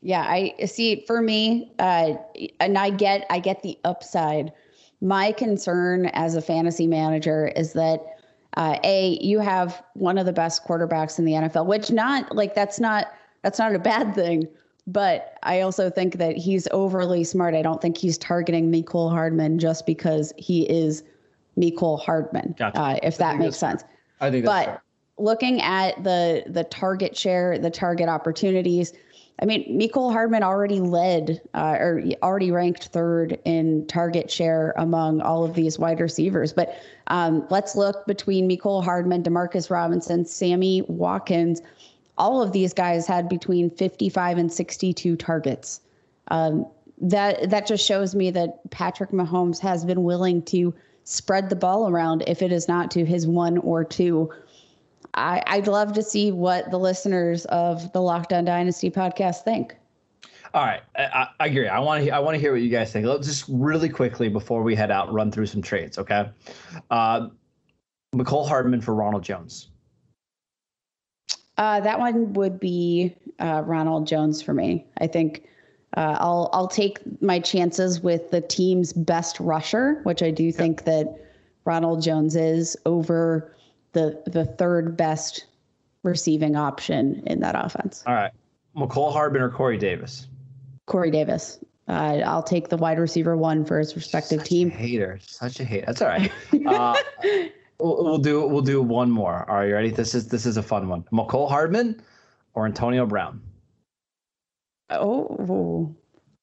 Yeah, 0.00 0.22
I 0.22 0.54
see. 0.66 1.04
For 1.06 1.22
me, 1.22 1.72
uh, 1.78 2.14
and 2.60 2.76
I 2.76 2.90
get 2.90 3.26
I 3.30 3.38
get 3.38 3.62
the 3.62 3.78
upside. 3.84 4.52
My 5.00 5.32
concern 5.32 6.06
as 6.06 6.34
a 6.34 6.42
fantasy 6.42 6.86
manager 6.86 7.48
is 7.56 7.72
that 7.72 8.00
uh, 8.56 8.78
a 8.84 9.18
you 9.20 9.38
have 9.40 9.82
one 9.94 10.18
of 10.18 10.26
the 10.26 10.32
best 10.32 10.64
quarterbacks 10.64 11.18
in 11.18 11.24
the 11.24 11.32
NFL, 11.32 11.66
which 11.66 11.90
not 11.90 12.34
like 12.34 12.54
that's 12.54 12.80
not 12.80 13.06
that's 13.42 13.58
not 13.58 13.74
a 13.74 13.78
bad 13.78 14.14
thing. 14.14 14.48
But 14.86 15.38
I 15.44 15.60
also 15.60 15.90
think 15.90 16.18
that 16.18 16.36
he's 16.36 16.66
overly 16.72 17.22
smart. 17.22 17.54
I 17.54 17.62
don't 17.62 17.80
think 17.80 17.96
he's 17.96 18.18
targeting 18.18 18.72
Mecole 18.72 19.10
Hardman 19.10 19.60
just 19.60 19.86
because 19.86 20.32
he 20.36 20.68
is 20.68 21.04
Mecole 21.56 22.00
Hardman, 22.00 22.54
gotcha. 22.58 22.80
uh, 22.80 22.98
if 23.02 23.18
that 23.18 23.38
makes 23.38 23.56
sense. 23.56 23.84
I 24.20 24.30
think 24.30 24.44
but 24.44 24.64
fair. 24.64 24.82
looking 25.18 25.60
at 25.60 26.02
the 26.02 26.44
the 26.46 26.64
target 26.64 27.16
share, 27.16 27.58
the 27.58 27.70
target 27.70 28.08
opportunities, 28.08 28.92
I 29.40 29.44
mean, 29.44 29.78
Mecole 29.78 30.12
Hardman 30.12 30.42
already 30.42 30.80
led 30.80 31.40
uh, 31.54 31.76
or 31.78 32.02
already 32.22 32.50
ranked 32.50 32.86
third 32.86 33.38
in 33.44 33.86
target 33.88 34.30
share 34.30 34.72
among 34.76 35.20
all 35.20 35.44
of 35.44 35.54
these 35.54 35.78
wide 35.78 36.00
receivers. 36.00 36.52
But 36.52 36.76
um, 37.08 37.46
let's 37.50 37.74
look 37.74 38.06
between 38.06 38.48
Mecole 38.48 38.84
Hardman, 38.84 39.22
Demarcus 39.22 39.70
Robinson, 39.70 40.24
Sammy 40.24 40.82
Watkins 40.82 41.60
all 42.22 42.40
of 42.40 42.52
these 42.52 42.72
guys 42.72 43.04
had 43.04 43.28
between 43.28 43.68
55 43.68 44.38
and 44.38 44.52
62 44.52 45.16
targets. 45.16 45.80
Um, 46.28 46.64
that 46.98 47.50
that 47.50 47.66
just 47.66 47.84
shows 47.84 48.14
me 48.14 48.30
that 48.30 48.70
Patrick 48.70 49.10
Mahomes 49.10 49.58
has 49.58 49.84
been 49.84 50.04
willing 50.04 50.40
to 50.42 50.72
spread 51.02 51.50
the 51.50 51.56
ball 51.56 51.90
around 51.90 52.22
if 52.28 52.40
it 52.40 52.52
is 52.52 52.68
not 52.68 52.92
to 52.92 53.04
his 53.04 53.26
one 53.26 53.58
or 53.58 53.82
two. 53.82 54.30
I, 55.14 55.42
I'd 55.48 55.66
love 55.66 55.94
to 55.94 56.02
see 56.02 56.30
what 56.30 56.70
the 56.70 56.78
listeners 56.78 57.44
of 57.46 57.92
the 57.92 58.00
Locked 58.00 58.32
On 58.32 58.44
Dynasty 58.44 58.88
podcast 58.88 59.42
think. 59.42 59.74
All 60.54 60.64
right, 60.64 60.82
I, 60.96 61.26
I 61.40 61.46
agree. 61.46 61.66
I 61.66 61.80
want 61.80 62.04
to 62.04 62.10
I 62.12 62.20
want 62.20 62.36
to 62.36 62.38
hear 62.38 62.52
what 62.52 62.62
you 62.62 62.70
guys 62.70 62.92
think. 62.92 63.04
Let's 63.04 63.26
just 63.26 63.46
really 63.48 63.88
quickly 63.88 64.28
before 64.28 64.62
we 64.62 64.76
head 64.76 64.92
out, 64.92 65.12
run 65.12 65.32
through 65.32 65.46
some 65.46 65.60
trades. 65.60 65.98
Okay, 65.98 66.30
uh, 66.92 67.30
Mecole 68.14 68.46
Hardman 68.46 68.80
for 68.80 68.94
Ronald 68.94 69.24
Jones. 69.24 69.71
Uh, 71.58 71.80
that 71.80 71.98
one 71.98 72.32
would 72.32 72.58
be 72.58 73.14
uh, 73.38 73.62
Ronald 73.64 74.06
Jones 74.06 74.40
for 74.40 74.54
me. 74.54 74.86
I 74.98 75.06
think 75.06 75.44
uh, 75.96 76.16
I'll 76.18 76.48
I'll 76.52 76.68
take 76.68 77.00
my 77.20 77.38
chances 77.40 78.00
with 78.00 78.30
the 78.30 78.40
team's 78.40 78.92
best 78.92 79.38
rusher, 79.40 80.00
which 80.04 80.22
I 80.22 80.30
do 80.30 80.50
think 80.50 80.84
that 80.84 81.14
Ronald 81.64 82.02
Jones 82.02 82.36
is 82.36 82.76
over 82.86 83.54
the 83.92 84.22
the 84.26 84.44
third 84.44 84.96
best 84.96 85.46
receiving 86.02 86.56
option 86.56 87.22
in 87.26 87.40
that 87.40 87.54
offense. 87.56 88.02
All 88.06 88.14
right, 88.14 88.32
Mecole 88.74 89.12
Hardman 89.12 89.42
or 89.42 89.50
Corey 89.50 89.78
Davis. 89.78 90.28
Corey 90.86 91.10
Davis. 91.10 91.58
Uh, 91.88 92.20
I'll 92.24 92.42
take 92.42 92.68
the 92.68 92.76
wide 92.76 92.98
receiver 92.98 93.36
one 93.36 93.64
for 93.64 93.78
his 93.78 93.94
respective 93.94 94.40
such 94.40 94.48
team. 94.48 94.70
hater, 94.70 95.18
such 95.22 95.60
a 95.60 95.64
hater. 95.64 95.86
That's 95.86 96.00
all 96.00 96.08
right. 96.08 96.32
Uh, 96.66 96.96
We'll, 97.82 98.04
we'll 98.04 98.18
do 98.18 98.46
we'll 98.46 98.62
do 98.62 98.80
one 98.80 99.10
more. 99.10 99.44
Are 99.50 99.66
you 99.66 99.74
ready? 99.74 99.90
This 99.90 100.14
is 100.14 100.28
this 100.28 100.46
is 100.46 100.56
a 100.56 100.62
fun 100.62 100.88
one. 100.88 101.02
Mecole 101.12 101.48
Hardman 101.48 102.00
or 102.54 102.64
Antonio 102.64 103.06
Brown? 103.06 103.42
Oh, 104.90 105.96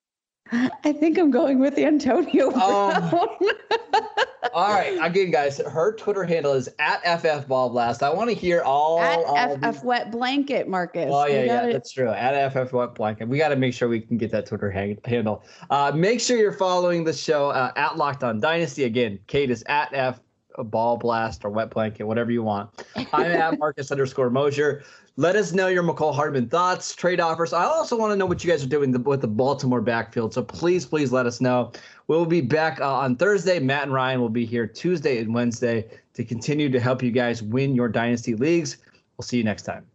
I 0.51 0.91
think 0.91 1.17
I'm 1.17 1.31
going 1.31 1.59
with 1.59 1.75
the 1.75 1.85
Antonio 1.85 2.47
um, 2.47 3.09
Brown. 3.09 3.13
Um, 3.13 3.37
all 4.53 4.73
right, 4.73 4.97
again, 5.01 5.31
guys, 5.31 5.59
her 5.59 5.95
Twitter 5.95 6.25
handle 6.25 6.53
is 6.53 6.67
at 6.77 7.21
FF 7.21 7.47
Ball 7.47 7.69
Blast. 7.69 8.03
I 8.03 8.13
want 8.13 8.29
to 8.29 8.35
hear 8.35 8.61
all 8.61 8.99
at 8.99 9.75
FF 9.75 9.83
Wet 9.85 10.11
Blanket, 10.11 10.67
Marcus. 10.67 11.09
Oh 11.09 11.25
yeah, 11.25 11.43
yeah, 11.43 11.67
that's 11.67 11.93
true. 11.93 12.09
At 12.09 12.51
FF 12.51 12.73
Wet 12.73 12.95
Blanket, 12.95 13.29
we 13.29 13.37
got 13.37 13.49
to 13.49 13.55
make 13.55 13.73
sure 13.73 13.87
we 13.87 14.01
can 14.01 14.17
get 14.17 14.31
that 14.31 14.45
Twitter 14.45 14.69
hang- 14.69 14.99
handle. 15.05 15.45
Uh, 15.69 15.93
make 15.95 16.19
sure 16.19 16.37
you're 16.37 16.51
following 16.51 17.05
the 17.05 17.13
show 17.13 17.49
uh, 17.51 17.71
at 17.77 17.95
Locked 17.95 18.25
On 18.25 18.41
Dynasty. 18.41 18.83
Again, 18.83 19.19
Kate 19.27 19.51
is 19.51 19.63
at 19.67 19.93
F 19.93 20.19
ball 20.63 20.97
blast 20.97 21.43
or 21.43 21.49
wet 21.49 21.69
blanket, 21.69 22.03
whatever 22.03 22.31
you 22.31 22.43
want. 22.43 22.69
I'm 23.13 23.31
at 23.31 23.59
Marcus 23.59 23.91
underscore 23.91 24.29
Mosher. 24.29 24.83
Let 25.17 25.35
us 25.35 25.51
know 25.51 25.67
your 25.67 25.83
Mecole 25.83 26.15
Hardman 26.15 26.47
thoughts, 26.47 26.95
trade 26.95 27.19
offers. 27.19 27.51
I 27.51 27.65
also 27.65 27.97
want 27.97 28.11
to 28.11 28.15
know 28.15 28.25
what 28.25 28.43
you 28.43 28.49
guys 28.49 28.63
are 28.63 28.69
doing 28.69 28.91
with 29.03 29.19
the 29.19 29.27
Baltimore 29.27 29.81
backfield. 29.81 30.33
So 30.33 30.41
please, 30.41 30.85
please 30.85 31.11
let 31.11 31.25
us 31.25 31.41
know. 31.41 31.73
We'll 32.07 32.25
be 32.25 32.39
back 32.39 32.79
uh, 32.79 32.93
on 32.93 33.17
Thursday. 33.17 33.59
Matt 33.59 33.83
and 33.83 33.93
Ryan 33.93 34.21
will 34.21 34.29
be 34.29 34.45
here 34.45 34.65
Tuesday 34.65 35.19
and 35.19 35.33
Wednesday 35.33 35.85
to 36.13 36.23
continue 36.23 36.69
to 36.69 36.79
help 36.79 37.03
you 37.03 37.11
guys 37.11 37.43
win 37.43 37.75
your 37.75 37.89
dynasty 37.89 38.35
leagues. 38.35 38.77
We'll 39.17 39.25
see 39.25 39.37
you 39.37 39.43
next 39.43 39.63
time. 39.63 39.88